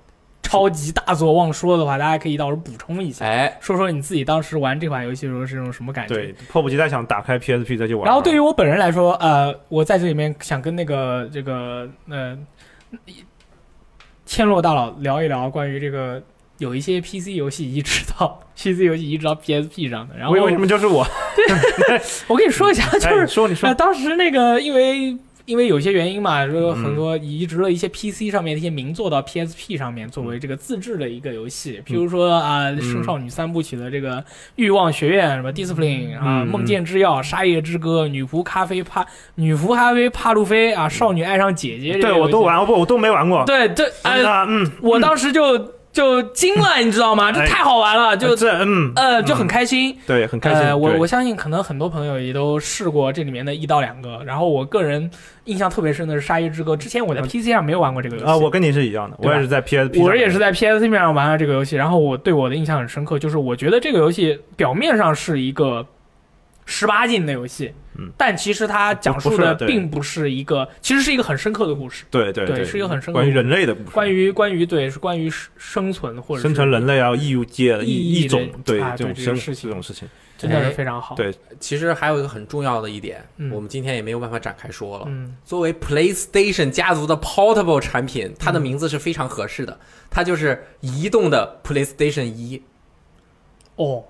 [0.51, 6.13] 超级大作忘说的话，大家可以到时候补充一下，哎，说说你自己当时玩这款游戏的时候是种什么感觉。
[6.13, 8.03] 对，迫不及待想打开 PSP 再去玩。
[8.05, 12.37] 然后对于我本人来说，呃，我在这里面想跟那个这个呃
[14.25, 16.21] 千落大佬聊一聊关于这个
[16.57, 20.17] 有一些 PC 游戏移植到 PC 游戏移植到 PSP 上的。
[20.17, 21.07] 然后为为什么就是我？
[21.87, 25.17] 对我跟你说一下， 就哎，是你说你说呃，，当时那个因为。
[25.45, 31.81] 因为有些原因嘛，说嗯很多移植了一些 PC 上面的一些名作到 PSP 上面，作为这个自制的一个游戏。
[31.85, 34.17] 比如说啊，嗯圣少女三部曲的这个
[34.57, 42.41] 《欲望学院》什么 Discipline 啊，嗯梦见之药》《沙叶之歌》《女仆咖啡帕女仆咖啡帕路飞》啊，《少女爱上姐姐》对我都。
[42.41, 43.45] 玩，不我都没玩过。
[43.45, 47.31] 对对，呃，啊，嗯，我当时就就惊了，你知道吗？
[47.31, 49.97] 这哎太好玩了，就这嗯呃就很开心。
[50.07, 50.61] 对，很开心。
[50.61, 55.09] 呃，我我相信可能很多朋友也都试过这里面的一到两个，然后我个人
[55.45, 65.85] 印象特别深的是《鲨鱼之歌》，之前我在嗯 PC 上没有玩过这个游戏啊，我跟你是一样的，我也是在 PSP，上我也是在 PSP 上玩了这个游戏，然后我对我的印象很深刻，就是我觉得这个游戏表面上是一个
[66.65, 68.11] 十八禁的游戏，嗯。
[68.17, 79.69] 但其实它讲述的并不是一个，其实是一个很深刻的故事，对对对是一个很深刻关于人类的故事，关于关于对是关于生生存或者生存人类啊，异物界异异种对对这种生这个事情。
[79.69, 81.15] 这种事情，真的哎是非常好。
[81.15, 81.33] 对。
[81.59, 83.51] 其实还有一个很重要的一点，嗯。
[83.51, 85.05] 我们今天也没有办法展开说了。
[85.07, 89.79] 嗯，作为 PlayStation 家族的 Portable 产品，它的名字是非常合适的，
[90.09, 92.61] 它就是移动的 PlayStation 一。
[93.75, 94.03] 哦，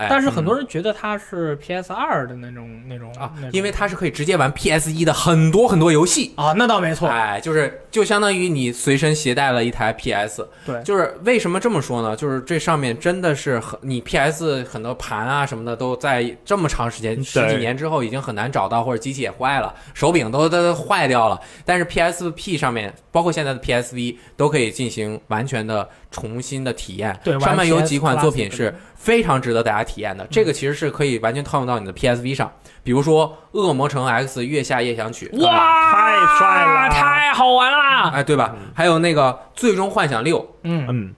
[0.00, 6.32] 哎，但是很多人觉得它是 PS 二的那种那种啊，因为它是可以直接玩 PS 一的很多很多游戏。
[6.36, 12.16] 啊，那倒没错，哎，就是就相当于你随身携带了一台 PS，对就是为什么这么说呢？
[12.16, 21.38] 就是这上面真的是很，你 PS 很多盘啊什么的都在这么长时间十几年之后已经很难找到，或者机器也坏了，手柄都都坏掉了。
[21.64, 27.18] 但是 PSP 上面，包括现在的 PSV 都可以进行完全的重新的体验。
[27.22, 30.26] 对上面有几款作品是非常值得大家体验的。
[30.30, 32.52] 这个其实是可以完全套用到你的 PSV 上，
[32.84, 33.26] 比如说
[33.58, 35.30] 《恶魔城 X 月下夜想曲》。
[35.42, 36.90] 哇，太帅了。
[36.90, 38.54] 太好玩了，哎，对吧？
[38.74, 41.14] 还有那个《最终幻想六》，嗯，嗯，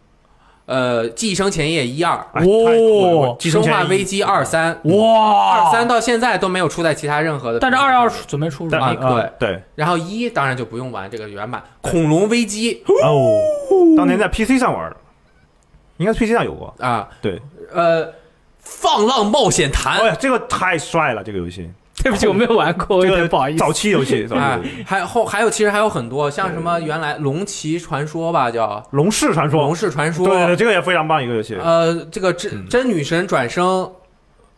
[0.66, 7.58] 呃，《寄生前夜一二》哎太酷了哦寄《生化危机二三》，哇，二三到现在都没有出在其他任何的。
[7.58, 9.60] 但是二要准备出但啊啊对。
[9.74, 11.60] 然后一当然就不用玩这个原版
[11.90, 13.40] 《恐龙危机哦，
[13.96, 14.96] 当年在 PC 上玩的，
[15.96, 16.72] 应该是 PC 上有过。
[16.78, 17.40] 啊，对，
[17.74, 18.06] 呃，
[18.60, 21.70] 《放浪冒险哎坛》呀，这个太帅了，这个游戏，
[22.02, 23.58] 对不起，我没有玩过，我这个有点不好意思。
[23.58, 28.84] 早期游戏，哎还后还有其实还有很多，像什么原来《龙骑传说》吧，叫。
[28.90, 29.62] 龙氏传《说。
[29.62, 30.26] 龙，氏传说。
[30.26, 31.56] 对》，对，对这个也非常棒一个游戏。
[31.56, 32.68] 呃，这个真嗯。
[32.68, 33.90] 真女神转生。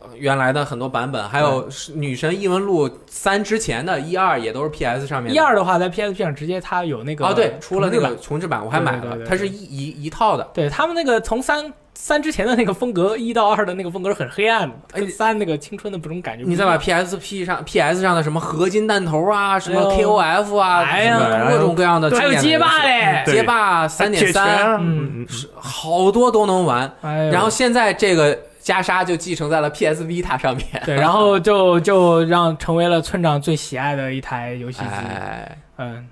[0.09, 5.33] 呃原来的很多版本，还有女神异闻录三之前的一二也都是 PS 上面。
[5.33, 8.63] 一二的话，在 PSP 上直接它有那个哦，对，出了那个重置版。
[8.63, 10.47] 我还买了，对对对对它是一一一套的。
[10.53, 16.43] 对他们那个从三三之前的那个风格，一到二的那个风格是很黑暗的，跟三那个青春的不种感觉。
[16.45, 25.25] 你再把 PSP 上 PS 上的什么合金弹头啊，什么 KOF 啊，哎呀各种各样的的，还有街霸嘞，街霸三点三，啊，嗯。
[25.55, 26.91] 好多都能玩。
[27.01, 30.65] 哎然后现在这个袈裟就继承在了 PS Vita 上面。
[30.83, 34.85] 对，然后就就让成为了村长最喜爱的一台游戏机。
[34.85, 36.09] 哎，嗯，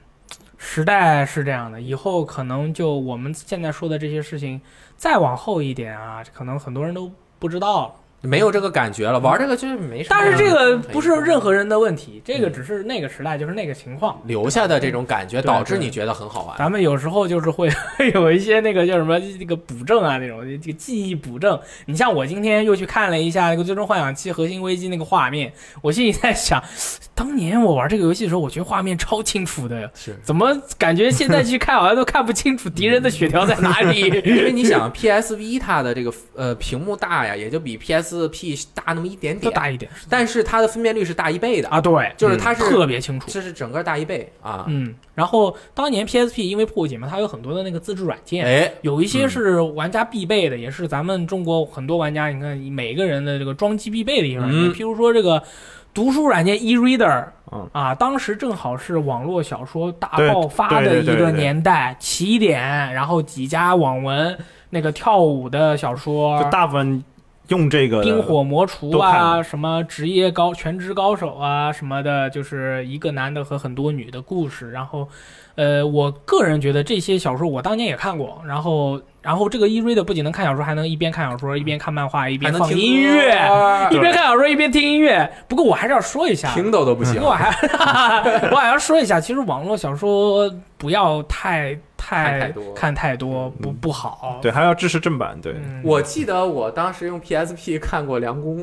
[0.60, 4.62] 时代是这样的，以后可能就我们现在说的这些事情，
[4.96, 7.94] 再往后一点啊，可能很多人都不知道了。
[8.26, 10.06] 没有这个感觉了，玩这个就是没。
[10.10, 14.20] 但是这个不是任何人的问题，这个只是那个时代就是那个情况。
[14.26, 16.58] 留下的这种感觉，导致你觉得很好玩。
[16.58, 17.70] 咱们有时候就是会
[18.16, 21.60] 有一些那个叫什么那个补正啊，那种这个记忆补正。
[21.86, 25.52] 你像我今天又去看了一下那个《最终幻想七：核心危机》那个画面，
[25.82, 26.64] 我心里在想，
[27.14, 34.02] 当年我玩这个游戏的时候，我觉得画面超清楚的，是怎么感觉现在去看好像都看不清楚敌人的血条在哪里？
[34.24, 37.76] 因为你想 PS Vita 的这个呃屏幕大呀，也就比
[38.30, 43.28] PSP 大那么一点点，大一点但是它的分辨率是大一倍的，啊，对，就是它是特别清楚。
[43.30, 44.66] 这是整个大一倍啊。
[44.68, 54.74] 嗯，然后当年 PSP 因为破解嘛，它有很多的那个自制软件，哎，有一些是玩家必备的，也是咱们中国很多玩家，你看每个人的这个装机必备的一些软件，嗯。
[54.74, 55.42] 譬如说这个
[55.94, 57.26] 读书软件 eReader。
[57.52, 57.70] 嗯。
[57.72, 62.60] 啊，当时正好是网络小说大爆发的一个年代，起点，
[62.94, 64.36] 然后几家网文
[64.72, 67.04] 那个跳舞的小说，就大部分
[67.54, 74.72] 用这个冰火魔厨啊，什么职业高全职高手啊什么的，就是一个男的和很多女的故事。
[74.72, 75.08] 然后，
[75.54, 78.42] 呃，我个人觉得这些小说我当年也看过。
[78.48, 83.36] 然后，然后这个 e-read 不仅能看小说，还能一边看小说一边看漫画，一边放音乐，
[83.92, 85.32] 一边看小说一边听音乐。
[85.48, 87.20] 不过我还是要说一下，听到都不行不。
[87.22, 87.52] 过我还
[88.50, 94.40] 我还要说一下，其实网络小说不要太太看太多看太多不不好。
[94.42, 98.58] 对，还要支持正版，对嗯，我记得我当时用 PSP 看过《凉宫》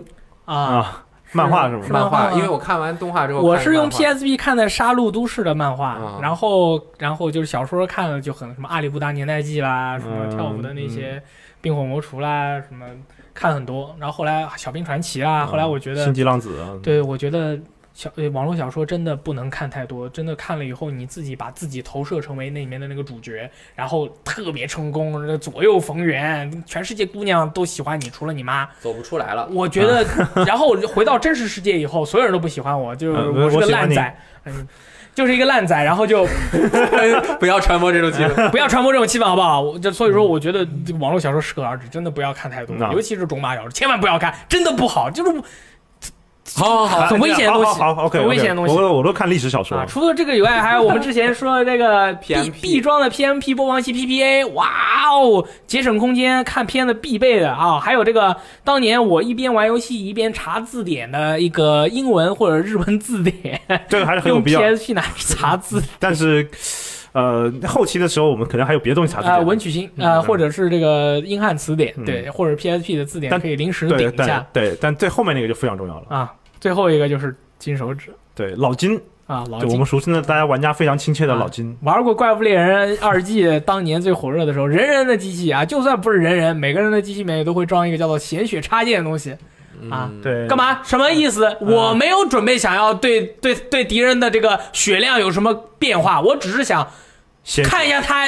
[0.44, 0.54] 啊。
[0.54, 1.92] 啊，漫画是吗是？
[1.92, 11.18] 漫画，因为我看完动画之后，我是用 PSP 看的《杀戮都市》的漫画，嗯然后然后就是小说看了就很什么《阿里不达年代记》啦，什么嗯跳舞的那些
[11.60, 12.84] 《冰火魔厨》啦，什么
[13.32, 13.94] 看很多。
[13.98, 17.56] 然后后来《小兵传奇》啊，后来我觉得星，际浪子啊，对我觉得
[17.92, 28.68] 小呃网络小说真的不能看太多，真的看了以后你自己把自己投射成为那里面的那个主角，然后特别成功，左右逢源，全世界姑娘都喜欢你，除了你妈。
[28.80, 29.48] 走不出来了。
[29.52, 30.04] 我觉得，
[30.46, 34.66] 然后回到真实世界以后，所有人都不喜欢我，就是呃我是个烂仔，嗯，
[35.14, 36.26] 就是一个烂仔，然后就
[37.38, 38.50] 不要传播这种气氛。
[38.50, 39.60] 不要传播这种气氛，好不好？
[39.60, 45.10] 我就所以说，我觉得这个网络小说适可而止，真的不要看太多，嗯尤其是种马小说，千万不要看，真的不好。
[45.10, 45.44] 就是我
[46.56, 49.86] 好好好，很危险的东西好，OK，很危险的东西我我都看历史小说啊，。
[49.88, 54.66] 除了这个以外，还有我们之前说的这个 B B 装的 PMP 播放器 PPA，哇
[55.12, 57.78] 哦，节省空间，看片子必备的啊！
[57.80, 66.48] 还有这个当年我一边玩游戏一边查字典的一个英文或者日文字典， 这个还是很有必要，PSP 拿去查字但是，
[67.12, 69.46] 呃，后期的时候我们可能还有别的东西查字啊、典。
[69.46, 76.06] 文曲星啊、嗯或者是这个英汉词典，嗯对，或者 PSP 的字典但可以临时对顶一下对对，但最后面那个就非常重要了。
[76.08, 76.32] 啊。
[76.60, 78.96] 最后一个就是金手指对，老金，
[79.26, 79.86] 啊，老金就我们。
[79.86, 81.76] 熟悉的大家玩家非常亲切的老金。
[81.82, 89.32] 玩过《怪物猎人二 G》当年最火热的时候，人人的机器啊，就算不是人人，每个人的机器里面也都会装一个叫做显血插件的东西。
[89.90, 90.58] 啊嗯，对，干？
[90.58, 90.80] 嘛？
[90.84, 91.56] 什么意思？
[91.60, 96.88] 我没有准备想要对对对敌人的这个血量有什么变化，我只是想先
[97.64, 98.26] 看一下他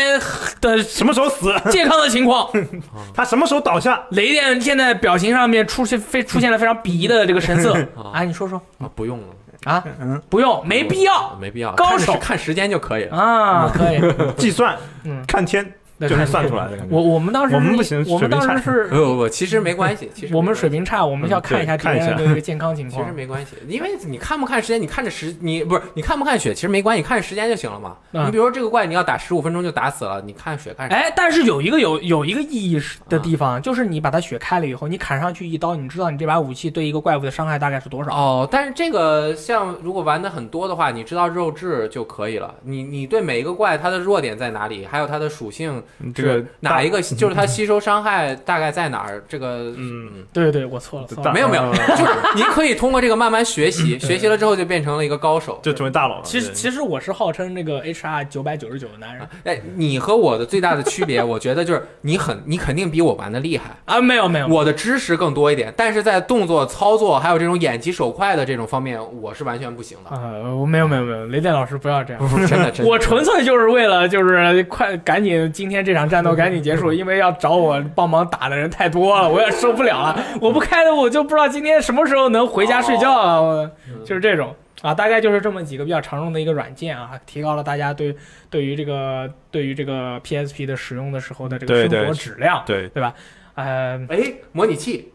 [0.60, 2.48] 的什么时候死，健康的情况。
[3.14, 7.72] 他什么时候倒下，雷电现在表情上面出现非出现了非常鄙夷的这个神色。
[8.12, 8.60] 啊，你说说。
[8.78, 9.26] 啊，不用了，
[9.64, 11.36] 啊，嗯，不用，没必要。
[11.40, 12.12] 没必要，高手。
[12.14, 13.16] 看看时间就可以了。
[13.16, 14.00] 啊，可以，
[14.36, 15.72] 计算嗯，看天
[16.08, 16.94] 就是算出来的感觉。
[16.94, 23.14] 我我们当时我们不行我们当时是不不不，其实没关系，其实我们水平差，我们要看一下敌嗯对看一下人的这个健康情况其实。
[23.14, 27.96] 没关系，因为你看不看时间，你看着时你不是你看不看血，其实没关系，看着时间就行了嘛。
[28.12, 30.94] 嗯你比如说这个怪你要打十五分钟就打死了，你看血干啥？
[30.94, 38.14] 哎，但是有一个有有一个意义是的地啊方，就是你把它血开了以后，你砍上去一刀，你知道你这把武器对一个怪物的伤害大概是多少？
[38.14, 42.54] 哦，但是这个像如果玩的很多的话，你知道肉质就可以了。
[42.62, 45.82] 你你对每一个怪它的弱点在哪里，还有它的属性
[46.14, 49.22] 这个哪一个，就是它吸收伤害大概在哪儿？
[49.28, 55.60] 这个嗯嗯，对对对，我错了，没有没有，呃就是你可以通过这个慢慢学习，学习了之后就变成了一个高手。
[55.62, 56.22] 就成为大佬了。
[56.24, 63.76] 其实其实我是号称那个 HR 九百九十九的男人哎，你和我的最大的区别，我觉得就是你很你肯定比我玩的厉害。
[63.84, 70.10] 啊，没有没有，我的知识更多一点，但是在动作操作还有这种眼疾手快的这种方面，我是完全不行的。
[70.10, 72.28] 啊，我没有没有没有，雷电老师不要这样。
[72.28, 80.24] 不是真的，真的 我纯粹就是为了就是快赶紧今天这场战斗赶紧结束， 因为要找我帮忙打的人太多了，我也受不了了。
[80.40, 83.70] 我不开的我就不知道今天什么时候能回家睡觉了，我
[84.04, 88.14] 就是这种啊，大概就是这么几个比较常用的一个软件啊，提高了大家对
[88.50, 93.14] 对于这个对于这个 PSP 的使用的时候的这个生活质量，对对吧？
[93.54, 95.12] 呃，哎，模拟器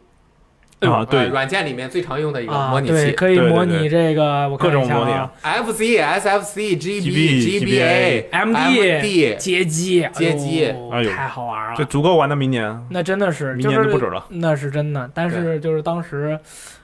[0.79, 3.11] 啊，呃对，软件里面最常用的一个模拟器。
[3.13, 4.99] 可以模拟这个，我看各种一下啊。
[4.99, 5.11] 模拟。
[5.13, 10.65] 啊，FC、SFC、GB GB、GBA、MD 街机，街机。
[10.91, 14.25] 哎呦太好玩了，这足够玩到明年，那真的是，明就是年就不止了。
[14.29, 16.39] 那是真的，但是就是当时，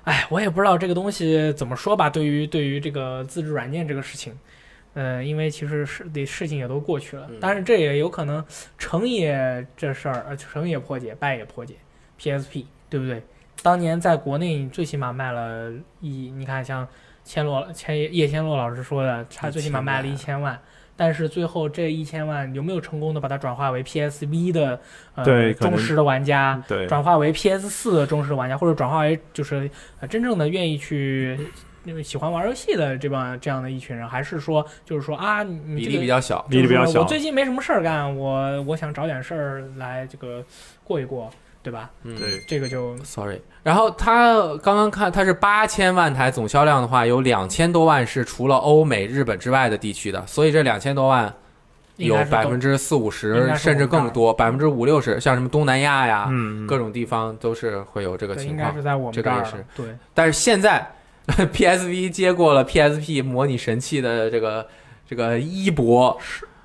[0.06, 2.10] 哎，我也不知道这个东西怎么说吧。
[2.10, 4.34] 对于对于这个自制软件这个事情，
[4.96, 7.28] 嗯，因为其实是的事情也都过去了。
[7.30, 8.44] 嗯，但是这也有可能
[8.78, 11.76] 成也这事儿，呃成也破解，败也破解。
[12.20, 13.22] PSP 对不对？
[13.64, 16.88] 当年在国内最起码卖了一，你看像
[17.24, 20.60] 千洛千叶千洛老师说的，他最起码卖了一千万。
[20.96, 24.80] 但是最后这一千万有没有成功的把它转化为 PSV 的
[25.16, 26.62] 呃对忠实的玩家？
[26.68, 29.68] 对，转化为 PS 四的忠实玩家，或者转化为就是
[30.00, 31.36] 呃真正的愿意去
[31.84, 36.46] 因为喜欢玩游戏的这帮这样的一群人，还是说就是说啊，你你比这个例比较小。
[36.48, 40.46] 比例比较小我最近没什么事儿干，我我想找点事儿来这个
[40.84, 41.28] 过一过，
[41.64, 41.90] 对吧？
[42.04, 51.34] 嗯，对这个就 Sorry，然后它刚刚看它是八千万台总销量的话，有两千多万是除了欧美、日本之外的地区的，所以这两千多万
[51.96, 58.84] 有百分之之四五十甚至更多，百分之五六十，像什么东南亚呀，嗯，各种地方都是会有这个，情况应该是。
[58.84, 59.86] 在我们这儿这个也是对。
[60.14, 60.86] 但是现在
[61.28, 64.68] PSV 接过了 PSP 模拟神器的这个
[65.08, 66.20] 这个衣钵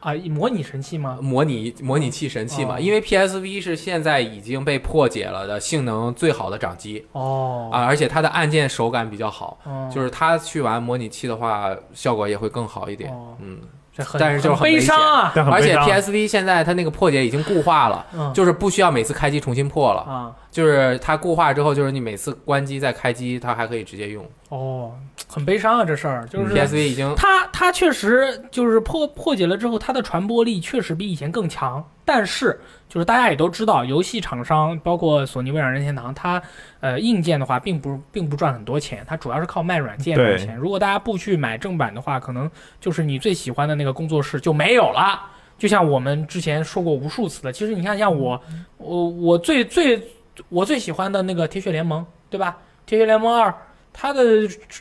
[0.09, 1.18] 啊，模拟神器吗？
[1.20, 13.11] 模拟模拟器神器嘛，哦因为 PSV 是现在已经被破解了的性能最好的掌机哦啊，而且它的按键手感比较好，哦就是它去玩模拟器的话，效果也会更好一点。
[13.12, 13.59] 哦嗯，
[13.99, 24.24] 这很但是就是很悲伤啊，而且但很悲伤 PSV 现在它那个破解已经固化了，嗯就是不需要每次开机重新破了，啊就是它固化之后，就是你每次关机再开机，它还可以直接用。
[24.49, 24.92] 哦，
[25.28, 26.55] 很悲伤啊，这事儿就是。
[26.55, 31.84] PSV 已经它它确实就是破破解了之后，它的传播力确实比以前更强。
[32.09, 36.42] 但是就是大家也都知道，游戏厂商包括索尼、微软、任天堂，它
[36.80, 40.56] 呃硬件的话并不并不赚很多钱，它主要是靠卖软件赚钱。
[40.56, 42.50] 如果大家不去买正版的话，可能
[42.80, 45.20] 就是你最喜欢的那个工作室就没有了。
[45.59, 48.40] 就像我们之前说过无数次的，其实你看，像我
[48.78, 50.02] 我我最最
[50.48, 52.00] 我最喜欢的那个《铁血联盟》，
[52.30, 52.56] 对吧？
[52.88, 53.50] 《铁血联盟二》
[53.92, 54.22] 它的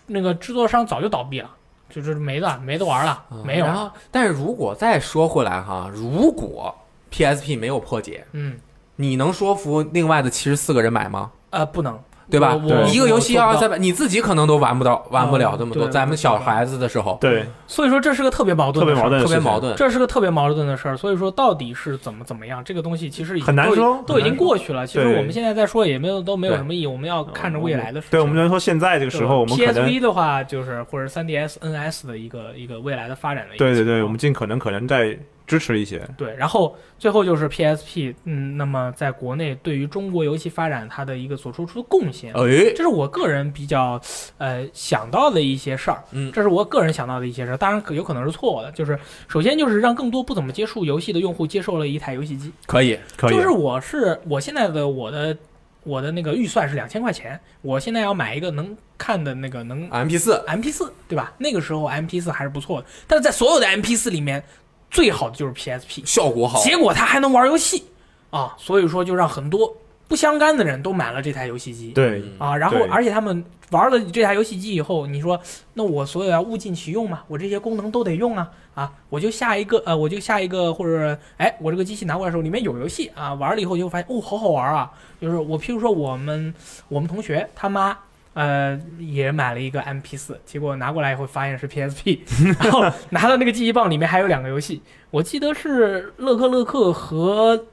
[0.05, 1.49] 那个制作商早就倒闭了，
[1.89, 3.73] 就是没了，没得玩了，没有了。
[3.73, 6.73] 然后，但是如果再说回来哈，如果
[7.11, 8.55] PSP 没有破解，嗯，
[8.95, 11.31] 你能说服另外的七十四个人买吗？
[11.49, 11.97] 呃，不能，
[12.29, 12.59] 对吧？
[12.91, 15.87] 一个游戏要我做不到三百，你自己可能都玩不到，玩不了嗯这么多。
[15.87, 19.73] 咱们小孩子的时候，对，所以说这是个特别矛盾特别矛盾特别矛盾。
[19.77, 24.85] 这是个特别矛盾的事儿，所以说到底是怎么怎么样，这个东西其实已经很难说都已经过去了。
[24.85, 28.11] 其实我们现在在说也没有都没有什么意义，我们要看着未来的事情。
[28.11, 35.17] 对，我们能说现在这个时候，我们 PSV 的话，就是或者 3DS、NS 的一个一个未来的发展的一个对对对，我们尽可能可能再
[35.47, 36.07] 支持一些。
[36.17, 43.99] 对，然后最后就是 PSP，嗯，那么在国内对于中国游戏发展它的一个所做出的贡献，哎，这是我个人比较
[44.37, 55.35] 呃想到的一些事儿，嗯这是我个人想到的一些事儿，当然可有可能是错的，就是首先就是让更多不怎么接触游戏的用户接受了一台游戏机，可以，可以就是我是我现在的我的
[55.83, 61.31] 我的那个预算是两千块钱，我现在要买一个能看的那个能 MP 四 MP 四，对吧？
[61.37, 64.43] 那个时候 MP 四还是不错的，但是在所有的 MP 四里面，
[64.89, 67.83] 最好的就是 PSP，效果好，结果它还能玩游戏。
[68.29, 69.73] 啊，所以说就让很多
[70.07, 71.91] 不相干的人都买了这台游戏机。
[71.91, 72.19] 对。
[72.19, 75.39] 嗯啊，然后而且他们玩了这台游戏机以后，你说
[75.73, 78.49] 那我所有要物尽其用嘛，我这些功能都得用啊。
[78.75, 83.09] 啊，我就下一个呃，我就下一个或者哎，我这个机器拿过来的时候里面有游戏。
[83.15, 86.53] 啊，玩了以后就发现哦，好好玩啊，就是我譬如说我们
[86.89, 87.97] 我们同学他妈。
[88.37, 92.19] 呃，也买了一个 MP 四，结果拿过来以后发现是 PSP，
[92.61, 97.65] 然后拿到那个记忆棒里面还有两个游戏，我记得是乐克乐克和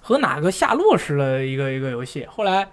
[0.00, 2.68] 和哪个夏洛式的一个一个游戏，后来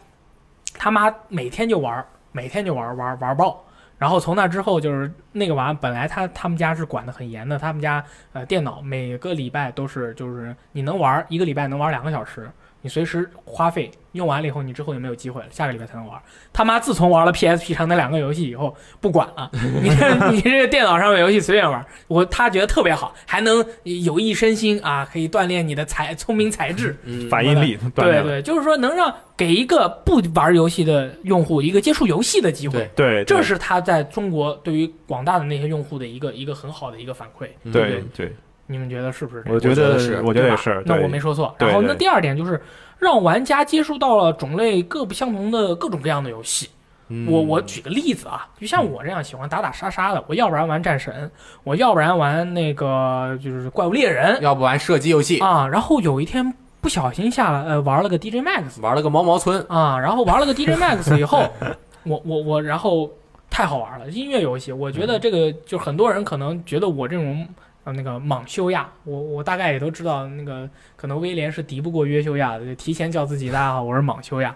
[0.76, 3.64] 他妈每天就玩，每天就玩玩玩爆。
[3.98, 8.04] 然后从那之后，就是那个娃本来他他们家是管得很严的，他们家
[8.34, 12.48] 呃电脑每个礼拜都是就是你能玩一个礼拜能玩两个小时，
[12.86, 16.22] 你随时花费用完了以后，你之后也没有机会了，下个礼拜才能玩儿。
[16.54, 19.50] 他妈自从玩了 PSP 上那两个游戏以后，不管了，
[19.82, 26.96] 你这你这个电脑上面游戏随便玩儿，我他觉得特别好，还能有益身心啊，可以锻炼你的才聪明才智。
[27.06, 27.76] 嗯反应力。
[27.96, 37.48] 对对，就是说能让给一个不玩游戏的用户一个接触游戏的机会对，对，这是他在中国对于广大的那些用户的一个一个很好的一个反馈。
[37.64, 38.36] 嗯对对，
[38.68, 39.56] 你们觉得是不是这样？
[39.56, 40.82] 我觉得是我觉得也是。
[40.86, 41.54] 那我没说错。
[41.60, 42.62] 然后那第二点就是
[43.00, 46.70] 让玩家接触到了种类各不相同的各种各样的游戏。
[47.08, 51.30] 嗯我我举个例子啊，就像我这样喜欢打打杀杀的，我要不然玩战神，
[51.64, 55.68] 我要不然玩那个就是怪物猎人要不玩射击游戏，啊。
[55.68, 56.52] 然后有一天
[56.82, 61.48] 不小心下了呃玩了个 DJ Max，玩了个毛毛村，啊，然后玩了个 DJ Max 以后，
[62.06, 63.08] 我我我，然后
[63.52, 67.48] 太好玩了，音乐游戏，我觉得这个就很多人可能觉得我这种
[67.86, 74.54] 呃那个莽修亚，我我大概也都知道，那个可能威廉是敌不过约修亚的，就提前叫自己大家好，我是莽修亚，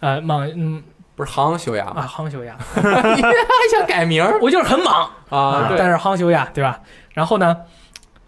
[0.00, 0.82] 呃莽嗯
[1.14, 2.10] 不是夯修亚啊吗？
[2.10, 2.82] 夯修亚， 还
[3.70, 5.72] 想改名我就是很莽，啊？
[5.78, 6.80] 但是夯修亚对吧？
[7.12, 7.56] 然后呢，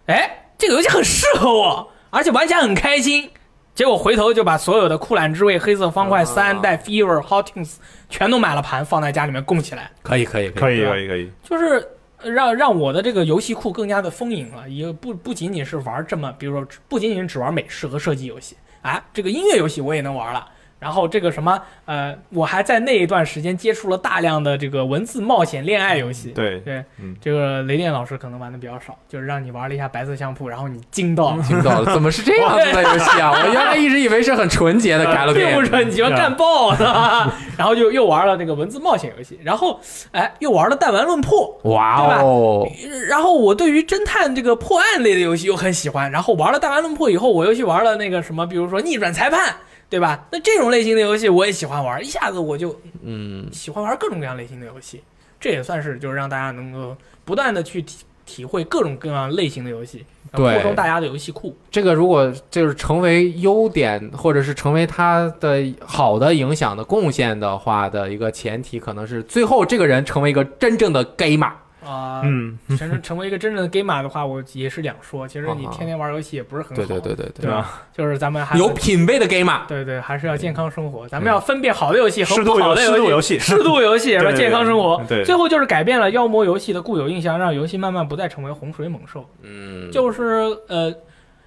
[0.05, 3.29] 哎，这个游戏很适合我，而且玩起来很开心。
[3.73, 7.73] 结果回头就把所有的酷懒之味、黑色方块、啊三代、Fever、Hotings
[8.07, 11.85] 全都买了盘，放在家里面供起来，可以可以可以可以可以，就是
[12.31, 14.69] 让让我的这个游戏库更加的丰盈了。
[14.69, 20.47] 也不不仅仅是玩这么，比如说不仅仅只玩美式和射击游戏，啊，这个音乐游戏我也能玩了。
[20.79, 26.29] 然后这个什么，呃，我还在那一段时间接触了大量的这个文字冒险恋爱游戏。
[26.29, 27.15] 对对，嗯。
[27.21, 33.31] 这个雷电老师可能玩的比较少，就是让你玩了一下白色相扑，然后你惊到了， 惊到了，怎么是这样子的游戏啊？
[33.45, 39.79] 我原来一直以为是很纯洁的 galgame，并不纯，你要干爆了， 然后就又玩了这个文字冒险游戏，然后
[40.11, 42.67] 哎又玩了弹丸论破，哇哦，
[43.07, 49.55] 然后我对于侦探这个破案类的游戏又很喜欢，然后玩了弹丸论破以后，我又去玩了那个什么，比如说逆转裁判，
[49.89, 50.25] 对吧？
[50.31, 55.01] 那这种类型的游戏我也喜欢玩，一下子我就嗯，喜欢玩各种各样类型的游戏，
[55.39, 61.55] 这也算是就是让大家能够不断的去体体会各种各样类型的游戏，扩充大家的游戏库。
[61.69, 71.51] 这个如果就是成为优点，或者是成为他的好的影响的贡献的话的一个前提，可能是最后这个人成为一个真正的 gamer。
[71.85, 75.27] 啊、嗯，成成成为一个真正的 gamer 的话，我也是两说。
[75.27, 77.83] 其实你啊天天玩游戏也不是很好，对对对对对吧？
[77.93, 79.65] 就是咱们还有品位的 gamer。
[79.67, 81.07] 对对，还是要健康生活。
[81.07, 84.31] 咱们要分辨好的游戏和适度游不好的游戏，适度游戏，适度游戏 是吧？
[84.31, 85.01] 健康生活。
[85.07, 89.29] 对最后就是改变了妖魔游戏的固有印象，让游戏慢慢不再成为洪水猛兽。
[89.41, 90.93] 嗯，就是呃，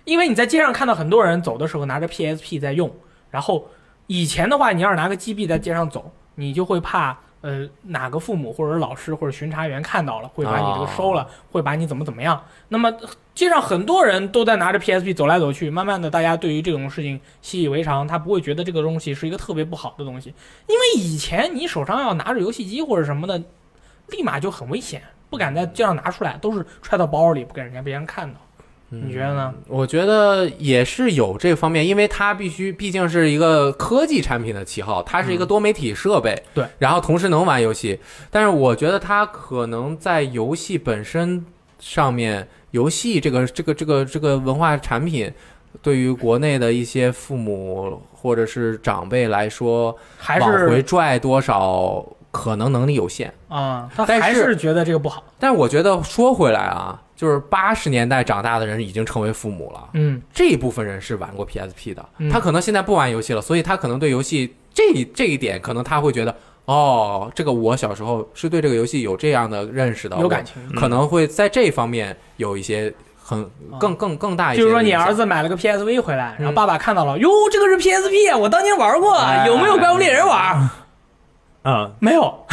[0.05, 2.91] 因为你在街上看到很多人走的时候拿着 PSP 在用，
[3.31, 3.69] 然后
[4.07, 7.19] 以前的话，你要是拿个 GB 在街上走，你就会怕。
[7.41, 12.43] 呃，哪个父母或者老师或者巡查员看到了，会把你这个收了，会把你怎么怎么样？
[12.69, 12.93] 那么
[13.35, 20.35] 街上很多人都在拿着 PSP 走来走去，慢慢的，大家对于这种事情习以为常，他不会觉得这个东西是一个特别不好的东西，
[20.67, 23.41] 因为以前你手上要拿着游戏机或者什么的，
[24.09, 28.41] 立马就很危险，不敢在街上拿出来，都是揣到包里，不给人家别人看到。
[28.91, 29.55] 你觉得呢？
[29.67, 38.01] 我觉得也是有这方面，因为它必须毕竟是一个科技产品的旗号，它是一个多媒体设备，对，然后同时能玩游戏。
[38.31, 41.45] 但是我觉得它可能在游戏本身
[41.79, 45.31] 上面，游戏这个这个这个这个文化产品，
[45.83, 52.05] 对于国内的一些父母或者是长辈来说，还往回拽多少
[52.39, 53.33] 可能能力有限。
[53.49, 55.25] 啊，他但是还是觉得这个不好。
[55.39, 59.89] 但我觉得说回来啊，就是八十年代长大的人已经成为父母了。
[59.95, 64.85] 嗯，这一部分人是玩过 PSP 的，嗯他可能现在不玩游戏了，所以他可能对游戏这
[65.15, 66.35] 这一点，可能他会觉得，
[66.67, 70.55] 哦，这个我小时候是对这个游戏有这样的认识的，有感情。
[70.77, 74.69] 可能会在这方面有一些很更更更大一些就。
[74.69, 80.69] 是说，你儿子买了个 PSV 回来，然后嗯爸爸看到了，哟，这个是 PSP 啊，我当年玩过，哎有没有怪物猎人玩？
[81.65, 82.47] 嗯，没有，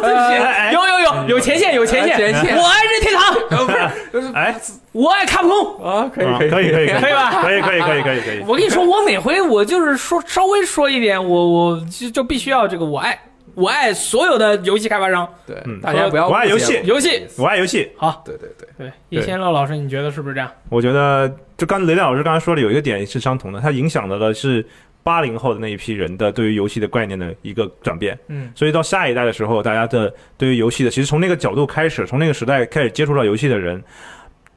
[0.00, 3.66] 对不起，有有有有前线有前线，前线我爱任天堂，
[4.12, 4.54] 不是，哎，
[4.92, 5.84] 我爱卡普空。
[5.84, 6.86] 啊，可以可以可以可以。
[7.00, 7.42] 可以吧？
[7.42, 8.40] 可以可以可以可以可以。
[8.46, 13.18] 我跟你说，我每回我就是说稍微说一点，我我就就必须要这个我爱
[13.54, 15.28] 我爱所有的游戏开发商。
[15.46, 16.80] 对嗯，大家不要我爱游戏。
[16.84, 17.26] 游戏。
[17.36, 20.50] 我爱游戏，好，对对对，对叶先乐老师，你觉得是不是这样？
[20.70, 24.64] 我觉得就刚雷亮老师刚才说的有一个点是相同的，它影响了的是
[25.06, 28.18] 八零后的那一批人的对于游戏的概念的一个转变。
[28.26, 33.80] 嗯所以到下一代的时候，大家的对于游戏的，其实从那个角度开始，从那个时代开始接触到游戏的人，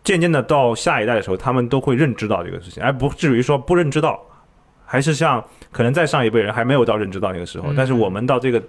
[0.03, 4.19] 渐渐的到下一代的时候，他们都会认知到这个事情，而不至于说不认知到，
[4.83, 8.59] 还是像可能在上一辈人还没有到认知到那个时候，嗯但是我们到这个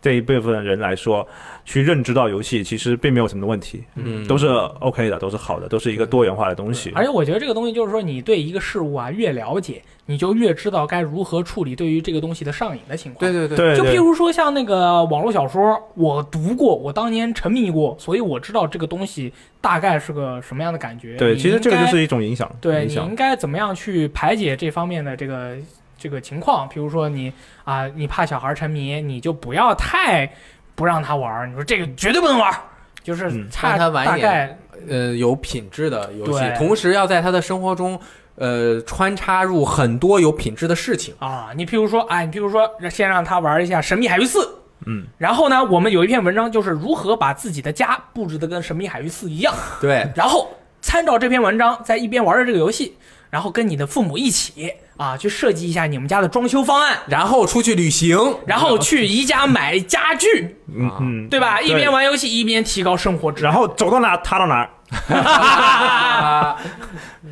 [0.00, 1.26] 这一部分人来说，
[1.64, 6.90] 去认知到游戏其实并没有什么问题，嗯，都是 OK 的，都是好的，都是一个多元化的东西。
[6.94, 13.20] 而且我觉得这个东西就是说，你对一个事物啊越了解，你就越知道该如何处理对于这个东西的上瘾的情况。
[13.20, 21.16] 对对对，对，就譬如说像那个网络小说，我读过，我当年沉迷过，所以我知道这个东西大概是个什么样的感觉。
[21.16, 23.14] 对，其实这个就是一种，影响对你应。
[23.20, 25.54] 该怎么样去排解这方面的这个
[26.00, 26.68] 这个情况？
[26.68, 27.32] 比如说你
[27.64, 30.28] 啊、你怕小孩沉迷，你就不要太
[30.74, 31.46] 不让他玩儿。
[31.46, 32.58] 你说这个绝对不能玩儿，
[33.04, 33.26] 就是
[33.62, 38.00] 让他玩一点大概呃有品质的游戏，同时要在他的生活中，
[38.36, 41.14] 呃，穿插入很多有品质的事情。
[41.18, 44.38] 啊，你譬如说，哎，你譬如说先让他玩一下《神秘海域四》。
[44.86, 49.54] 嗯，然后呢，我们有一篇文章，就是如何把自己的家布置的跟《神秘海域四》一样。
[49.78, 52.96] 对，然后参照这篇文章，在一边玩着这个游戏，
[53.30, 60.90] 然后跟你的父母一起啊，去设计一下你们家的装修方案，然后出去旅行，然后去宜家买家具，啊嗯。
[61.00, 61.60] 嗯，对吧？
[61.60, 63.52] 一边玩游戏一边提高生活质量。
[63.52, 64.68] 然后走到哪塌到哪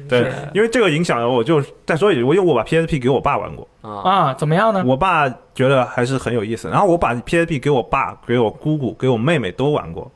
[0.09, 4.83] 对，因为这个影响了我就再说一句，我因为我把 PSP 给我爸玩过，啊，啊，怎么样呢？
[4.87, 6.69] 我爸觉得还是很有意思。
[6.69, 10.11] 然后我把 PSP 给我爸、给我姑姑、给我妹妹都玩过，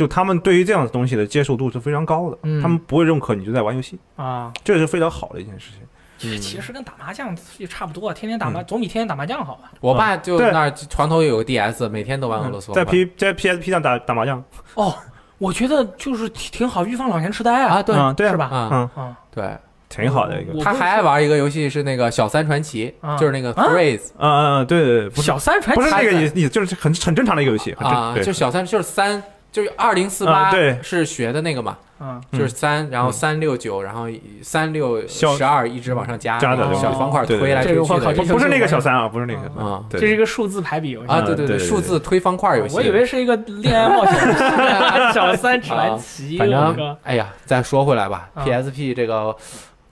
[0.00, 5.80] 就他们对于这样的东西的接受度是非常高的，嗯他们不会认可你就在玩游戏，啊，这是非常好的一件事情。
[5.82, 5.86] 嗯
[6.40, 9.70] 其实跟打麻将也差不多，天天打麻总比天天打麻将好吧？
[9.80, 14.42] 我爸就对那儿床头有个 DS，每天都玩俄罗斯在 P 在 PSP 上打打麻将，
[14.74, 14.94] 哦，
[15.38, 18.50] 我觉得就是挺挺好，预防老年痴呆啊，啊，对嗯对啊是吧？
[18.52, 19.56] 嗯，嗯，啊，对，
[19.88, 20.62] 挺好的一个。
[20.62, 29.22] 他还爱玩一个游戏是那个小三传奇啊，就是那个啊 Phrase 嗯嗯嗯，对对对，小三传奇不是那个他意思，意思就是很很正常的一个游戏，啊，就小三就是三，
[29.52, 34.06] 就是二零四八是学的那个嘛，嗯，嗯就是三，然后三六九，然后
[34.42, 40.00] 三六小十二一直往上加，加的小方块推来推去的不不是那个小三啊，不是那个啊对。
[40.00, 41.08] 这是一个数字排比游戏。
[41.08, 44.14] 啊，对对，对数字推方块游戏，我以为是一个恋爱冒险
[45.12, 49.34] 小三传奇，反正哎呀，再说回来吧啊，PSP 这个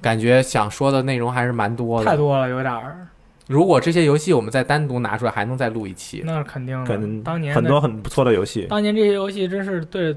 [0.01, 3.07] 感觉想说的内容还是蛮多的，太多了，有点儿，
[3.49, 6.23] 如果这些游戏我们再单独拿出来，还能再录一期。
[6.25, 7.23] 那是肯定的。
[7.25, 8.67] 当年很多很不错的游戏。
[8.69, 10.15] 当年这些游戏真是对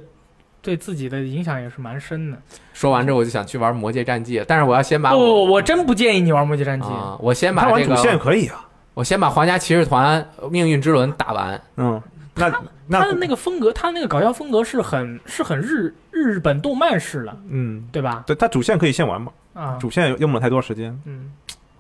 [0.62, 2.38] 对自己的影响也是蛮深的。
[2.74, 11.62] 说完之后，我就想去玩《魔界战记》，但是我要先把不，我我真不建议你玩《魔界战记》啊，我先把这玩主线个，可以啊，我先把皇家骑士团命运之轮打完。
[11.78, 12.02] 嗯，
[12.36, 18.24] 那他那的那个风格，他那个搞笑风格是很是很日日本动漫式的，嗯，对吧？
[18.28, 21.32] 对，他主线可以先玩嘛，啊，主线用不了太多时间，嗯，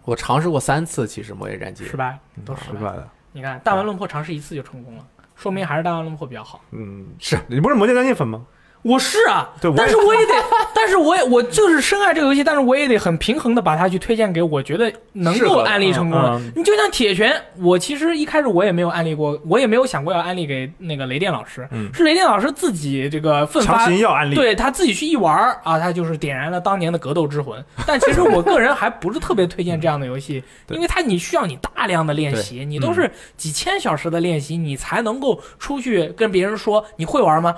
[0.03, 2.79] 我尝试过三次，其实《魔界战记失》败都失败。
[2.79, 3.11] 失败了。
[3.31, 6.61] 你看弹丸论破尝试一次就成功了，说明还是弹丸论破比较好。
[6.71, 8.45] 嗯，是你不是魔界战记粉吗？
[8.83, 10.33] 我是啊，对但是我也得，
[10.73, 16.29] 但是我也我就是深爱这个游戏，但是我也得很平衡的把它去推荐给我觉得能够安利成功的。
[16.29, 27.63] 嗯你就像铁拳，我其实一开始我也没有安利过，我也没有想过要安利给那个雷电老师，嗯是雷电老师自己这个奋发要安利，对他自己去一玩儿啊，他就是点燃了当年的格斗之魂。
[27.85, 37.55] 但其实我个人还不是特别推荐这样的游戏，因为它你需要你大量的练习，你都是几千小时的练习，你才能够出去跟别人说你会玩吗？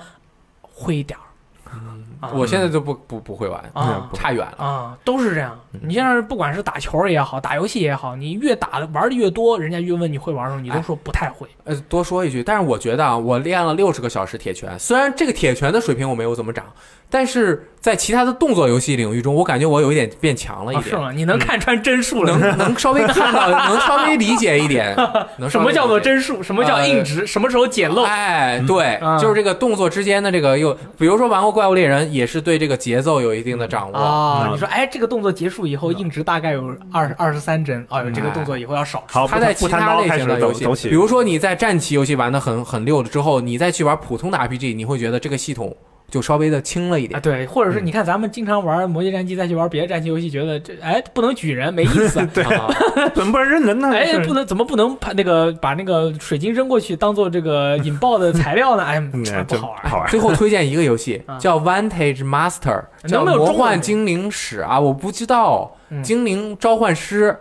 [0.73, 1.23] 会一点儿。
[1.71, 2.03] 嗯
[2.33, 4.57] 我现在都不不不会玩，啊差远了。
[4.57, 5.59] 啊，都是这样。
[5.81, 11.47] 你像是不管是打球也好，打游戏也好，你越打的玩的越多，人家越问你会玩的时候，你都说不太会。
[11.63, 16.65] 呃，多说一句，但是我觉得啊，我练了六十个小时铁拳，虽然这个铁拳的水平我没有怎么涨，
[17.09, 21.11] 但是在其他的动作游戏领域中，我感觉我有一点变强了一啊，是点，吗？
[21.11, 22.37] 你能看穿帧数了？
[22.37, 24.95] 能能稍微看到，能稍微理解一点，
[25.37, 26.43] 能什么叫做帧数？
[26.43, 27.25] 什么叫硬直？
[27.25, 28.03] 什么时候捡漏？
[28.03, 33.97] 哎，对，嗯就是这个动作之间的这个又，比如说玩过怪物猎人，也是对这个节奏有一定的掌握。
[33.97, 39.03] 啊，嗯你说，哎，这个动作结束以后，硬直大概有二二十三帧，哦，这个动作以后要少。
[39.07, 45.75] 好，它在其他类型的游戏比如说你在战棋游戏玩的很很溜了之后，你再去玩普通的 RPG，你会觉得这个系统
[46.13, 47.21] 就稍微的轻了一啊，点。
[47.21, 52.23] 对，或者是嗯你看咱们经常玩《魔界战机》，再去玩别的战棋游戏，觉得这哎不能举人，没意思。
[52.31, 52.69] 对啊
[53.15, 53.89] 怎么不能扔人呢？
[53.91, 58.83] 哎，不能怎么不能把那个把那个水晶扔过去当做这个引爆的材料呢？
[58.85, 59.91] 哎， 嗯不好玩。
[59.91, 60.07] 好玩。
[60.07, 67.35] 最后推荐一个游戏啊叫 Vantage Master，能叫魔幻精灵使啊，我不知道嗯精灵召唤师。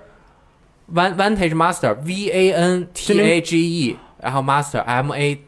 [0.92, 5.38] Van Vantage Master V A N T A G E，然后 Master M A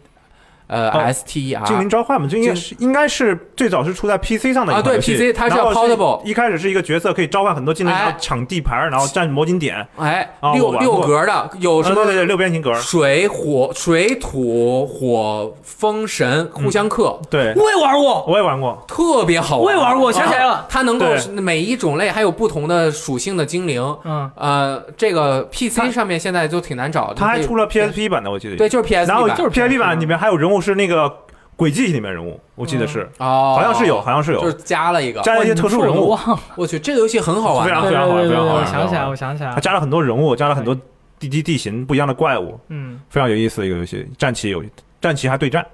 [0.66, 5.16] 呃哦 S T E R，精灵召唤嘛，这应该是应该是最早是出在 PC 上的一啊对款游戏。
[5.16, 19.65] PC 它是然后 Portable 一开始是一个角色可以召唤很多精灵，哎然后抢地盘，然后占魔晶点，哎六六格的有什么啊对对对，六边形格，水火水土火风神互相克，对，我也玩过，我也玩过，特别好玩。
[19.65, 20.53] 我也玩过，想起来了。
[20.53, 21.07] 啊它能够
[21.41, 23.82] 每一种类还有不同的属性的精灵。
[24.05, 28.57] 嗯，呃，这个 PC 上面现在就挺难找它还出了 PSP 版的，我记得。
[28.57, 29.95] 对，就是 PSP 然后版就是 PSP 版。
[30.01, 31.12] 里面还有人物是那个
[31.56, 35.20] 轨迹里面人物，我记得是，哦，好像是有，好像是有，就是加了一个。
[35.22, 36.18] 加了一些特殊人物，
[36.56, 37.82] 我去，这个游戏很好玩啊。
[37.82, 39.55] 非常非常好非常好玩想起来，我想起来了。
[39.55, 40.74] 它加了很多人物，加了很多
[41.18, 44.06] 地地地形不一样的怪物，嗯，非常有意思的一个游戏。
[44.18, 44.64] 战棋有
[45.01, 45.64] 战棋还对战，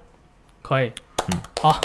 [0.63, 0.93] 可以。
[1.33, 1.81] 嗯，好。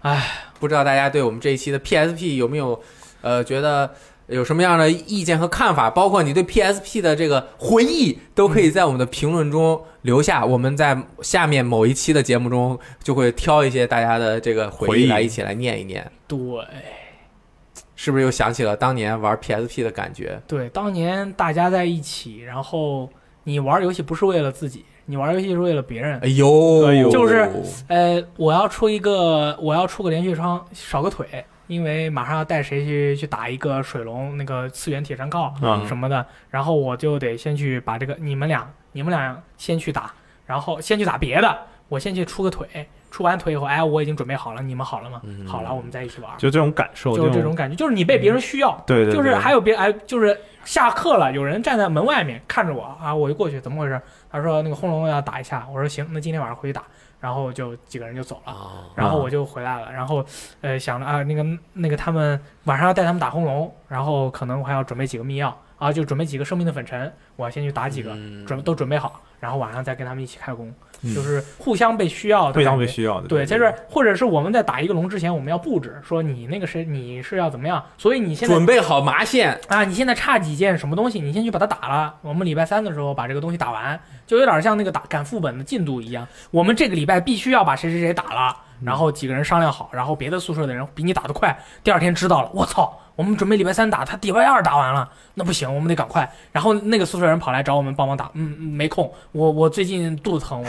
[0.00, 0.26] 哎，
[0.58, 2.80] 不知道大家对我们这一期的 PSP 有没有
[3.20, 3.90] 呃觉得
[4.30, 5.90] 有什么样的意见和看法？
[5.90, 10.44] 包括你对 PSP 的这个回忆，都可以在我们的评论中留下。
[10.44, 16.10] 我们在下面某一期的节目中就会挑一些大家的这个回回忆忆来一起来念一念。
[16.28, 16.38] 对
[17.96, 20.40] 是不是又想起了当年玩 PSP 的感觉？
[20.46, 23.10] 对，当年大家在一起，然后
[23.44, 26.28] 你玩游戏不是为了自己，你玩游戏是为了别人哎。
[26.28, 27.46] 呦，哎呦就是
[27.88, 40.12] 呃，我要出一个，我要出个连续窗，少个腿，因为马上要带谁去去打一个水龙那个次元铁山靠嗯什么的，然后我就得先去把这个你们俩，你们俩先去打，
[40.46, 42.66] 然后先去打别的，我先去出个腿，
[43.08, 45.20] 出完腿以后，哎，我已经准备好了，你们好了吗？
[45.22, 45.46] 嗯。
[45.46, 54.00] 好了，我们再一起玩，就这种感受，就是这种感觉，就是你被别人需要，对对，就是还有别哎，就是下课了，有人站在门外面看着我啊，我就过去，怎么回事？
[54.28, 56.82] 他说那个轰龙要打一下，我说行，那今天晚上回去打，
[57.20, 58.52] 然后就几个人就走了。
[58.52, 60.24] 啊，然后我就回来了，然后，
[60.60, 61.44] 呃，想着啊，那个
[61.74, 68.44] 那个他们晚上要带他们打轰龙，然后可能我还要准备几个密钥啊，就准备几个生命的粉尘，我要先去打几个，嗯。
[68.46, 70.72] 准都准备好，然后晚上再跟他们一起开工，
[71.02, 82.14] 嗯就是互相被需要的互相被需要的，对，就是或者是我们在打一个龙之前，我们要布置，说你那个谁你是要怎么样，所以你现在准备好麻线，啊，你现在差几件什么东西，你先去把它打了。
[82.22, 86.26] 我们礼拜三的时候把这个东西打完，就有点像那个打赶副本的进度一样。
[86.50, 96.30] 我们这个礼拜必须要把谁谁谁打了，然后几个人商量好，然后别的宿舍的人比你打得快，第二天知道了，我操，我们准备礼拜三打，他礼拜二打完了，那不行，我们得赶快。
[96.52, 100.64] 然后那个宿舍人跑来找我们帮忙打，嗯，嗯没空，我我最近 肚子疼，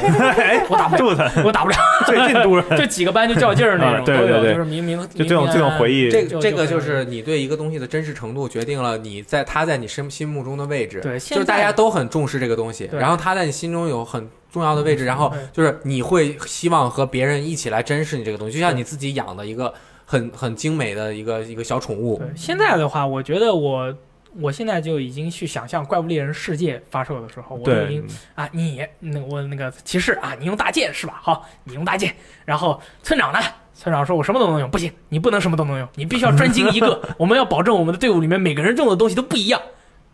[0.70, 4.42] 我打不了，肚子我打不了，最近肚子， 就几个班就较劲儿那啊种，都有，对对。
[4.42, 11.00] 对就是明明就这种这种回忆，这就这个就就是你对一个东西的真实程度，决定了你在他在你心心目中的位置。
[11.02, 19.74] 对，就是大家都很重视这个东西，然后他在你心中有很重要的位置，然后就是你会希望和别人一起来珍视你这个东西，就像你自己养的一个
[20.12, 23.96] 很很精美的一个一个小宠物对，现在的话，我觉得我
[24.38, 28.06] 我现在就已经去想象《怪物猎人世界》发售的时候，我都已经，
[28.36, 31.22] 啊，你那我那个骑士啊，你用大剑是吧？
[31.24, 32.14] 好，你用大剑，
[32.44, 33.40] 然后村长呢？
[33.74, 37.02] 村长说：“我什么都能用，不行，你不能什么都能用，你必须要专精一个。
[37.18, 39.60] 我们要保证我们的队伍里面每个人用的东西都不一样，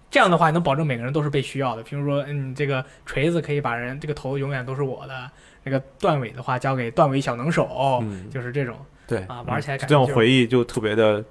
[0.09, 1.83] 这样的话能保证每个人都是被需要的。
[1.83, 5.29] 比如说，嗯，这个锤子可以把人这个头永远都是我的，
[5.63, 8.77] 那个断尾的话交给断尾小能手，嗯，就是这种
[9.07, 11.23] 对，啊，玩起来感这种回忆就特别的，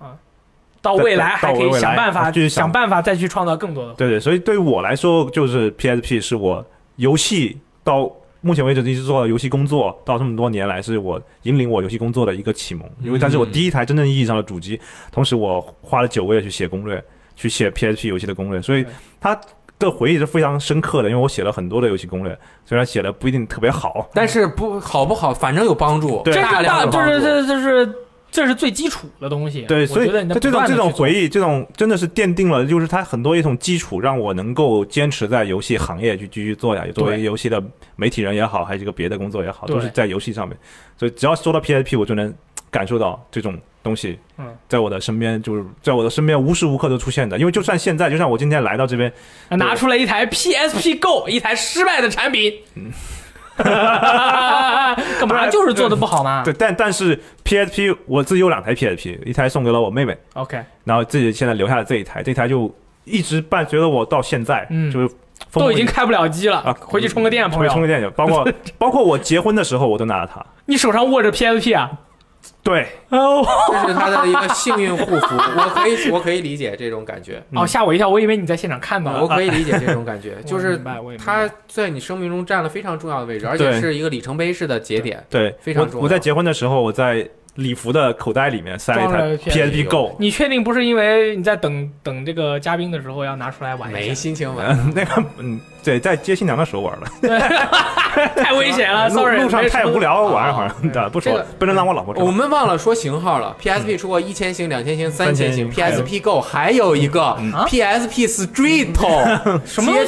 [0.81, 3.95] 到未来还可以想办法继续想想办法再去创造更多的。
[3.95, 6.65] 对对，所以对于我来说，就是 PSP 是我
[6.97, 14.81] 游戏到目前为止一直做游戏工作，到这么多年来是我引领我游戏工作的一个启蒙，因为它是我第一台真正意义上的主机，
[15.11, 17.03] 同时我花了九个月去写攻略，
[17.35, 18.93] 去写 PSP 游戏的攻略，所以对。
[19.21, 19.41] 它
[19.79, 27.43] 的回忆是非常深刻的，因为我写了很多的游戏攻略，虽然写的不一定特别好，但是不好不好，反正有帮助，对大量的就是这。
[27.43, 27.93] 这就是
[28.29, 29.63] 这是最基础的东西。
[29.63, 36.93] 对，所以这种这种回忆，这种真的是奠定了，就是它很多一种基础，让我能够坚持在游戏行业去继续做下去。
[36.93, 37.63] 作为游戏的
[37.95, 40.55] 媒体人也好，还是一个别的工作也好，都是在游戏上面。
[40.99, 42.35] 所以只要说到 PSP，我就能
[42.71, 47.39] 感受到这种东西嗯，在我的身边，就是在我的身边无时无刻都出现的。
[47.39, 49.13] 因为就算现在，就像我今天来到这边，
[49.51, 52.53] 拿出了一台 PSP Go，一台失败的产品。
[52.75, 52.91] 嗯
[55.19, 55.49] 干嘛？
[55.49, 56.43] 就是做的不好嘛。
[56.45, 62.71] 对， 但但是 PSP 我自己有两台 PSP，一台送给了我妹妹，OK，然后自己现在留下了这一台，这台就
[63.05, 65.09] 一直伴随着我到现在，嗯就是
[65.53, 67.71] 都已经开不了机了啊，回去充个电，朋友。
[67.71, 70.45] 回充个电去，包括包括我结婚的时候我都拿了它。
[70.67, 71.91] 你手上握着 PSP 啊？
[72.63, 79.23] 对，哦，这是他的一个幸运护符， 我可以我可以理解这种感觉，哦，吓我一跳，我以为你在现场看到了。
[79.23, 85.23] 我可以理解这种感觉， 就是我明白我也明白它在你生命中占了非常重要的位置，而且是一个里程碑式的节点。
[85.31, 94.15] 对，非常重要我我在结婚的时候，我在礼服的口袋里面塞了一台 PSP Go，你确定不是因为你在等等这个嘉宾的时候要拿出来玩一没？
[94.15, 97.39] 心情玩， 嗯，那个嗯，对，在接新娘的时候玩的，
[98.43, 102.27] 太危险了 路，sorry，路上太无聊，玩一会儿对， 对，不说这个不能让我老婆知道。
[102.27, 108.93] 我们忘了说型号了，PSP 出过一千型、两千型、三千型，PSP Go 还有一个啊？PSP Street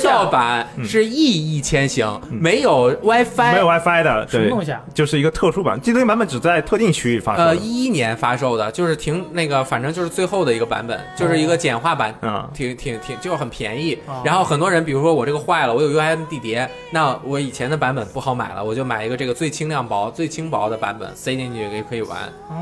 [0.01, 4.81] 街道版是 E 一千型，没有 WiFi，没有 WiFi 的，什么东，西啊？
[4.93, 7.57] 就是一个特殊版，这个版本只在特定区域发售呃，的。
[7.57, 13.97] 一一年发售的，就是挺那个，反正就是最后的一个版本，就是一个简化版，嗯，挺挺挺就很便宜。
[14.07, 14.21] 哦。
[14.25, 22.19] 然后很多人，比如说我这个坏了，我有 UMD 碟，那我以前的版本不好买了，我就买一个这个最轻量薄、最轻薄的版本，塞进去也可以玩。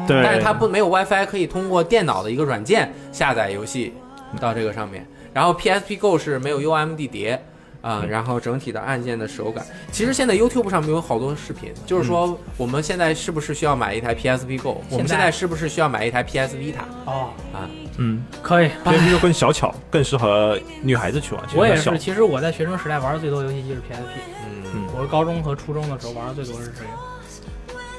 [0.07, 3.95] 对，但是它不没有 WiFi，可以通过电脑的一个软件下载游戏
[4.41, 5.07] 到这个上面。
[5.33, 7.43] 然后 PSP Go 是没有 UMD 碟。
[7.87, 14.83] 啊、然后整体的按键的手感，其实现在 YouTube 上面有好多视频，就是说我们现在是不是需要买一台 PSP Go？
[14.91, 16.81] 我们现在是不是需要买一台 PS Vita？
[17.05, 18.71] 哦，啊，嗯可以。
[18.85, 21.45] ，PSP 就更小巧，更适合女孩子去玩。
[21.55, 26.89] 我也是，其实我在学生时代玩的最多游戏机是 PSP，嗯，嗯我是高中和初中的时候玩的最多是这个。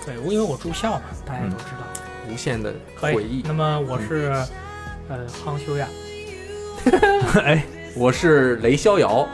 [0.05, 1.87] 对，我因为我住校嘛，大家都知道。
[2.29, 3.41] 无限的回忆。。
[3.45, 4.33] 那么我是，
[5.07, 5.87] 呃，康修亚，
[7.41, 7.63] 哎，
[7.95, 9.25] 我是雷逍遥，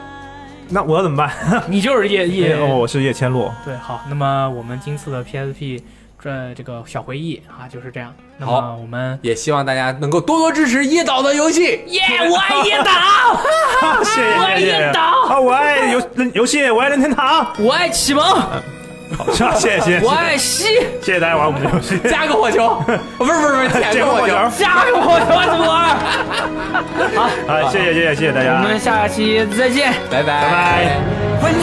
[0.68, 1.32] 那我要怎么办？
[1.68, 3.54] 你就是叶叶哦，我是叶千洛。
[3.64, 5.80] 对，好，那么我们今次的 PSP
[6.22, 8.12] 这这个小回忆啊就是这样。
[8.38, 11.80] 那么好我们也希望大家能够多多支持叶导的游戏。
[11.88, 12.00] 耶，
[12.30, 17.46] 我爱叶导， 谢谢我爱叶导，啊，我爱游游戏，我爱任天堂。
[17.58, 18.24] 我爱启蒙，
[19.16, 19.24] 好？
[19.58, 20.64] 谢谢谢谢 我爱西，
[21.02, 21.98] 谢谢大家玩我们的游戏。
[22.08, 22.82] 加个火球，
[23.18, 24.50] 不是不是不是，加个火球这个火球。
[24.58, 25.74] 加个火球怎么玩？
[27.62, 29.92] 好，谢谢谢谢谢谢大家我家，们下期再见。
[30.10, 30.98] 拜拜拜拜。
[31.42, 31.54] When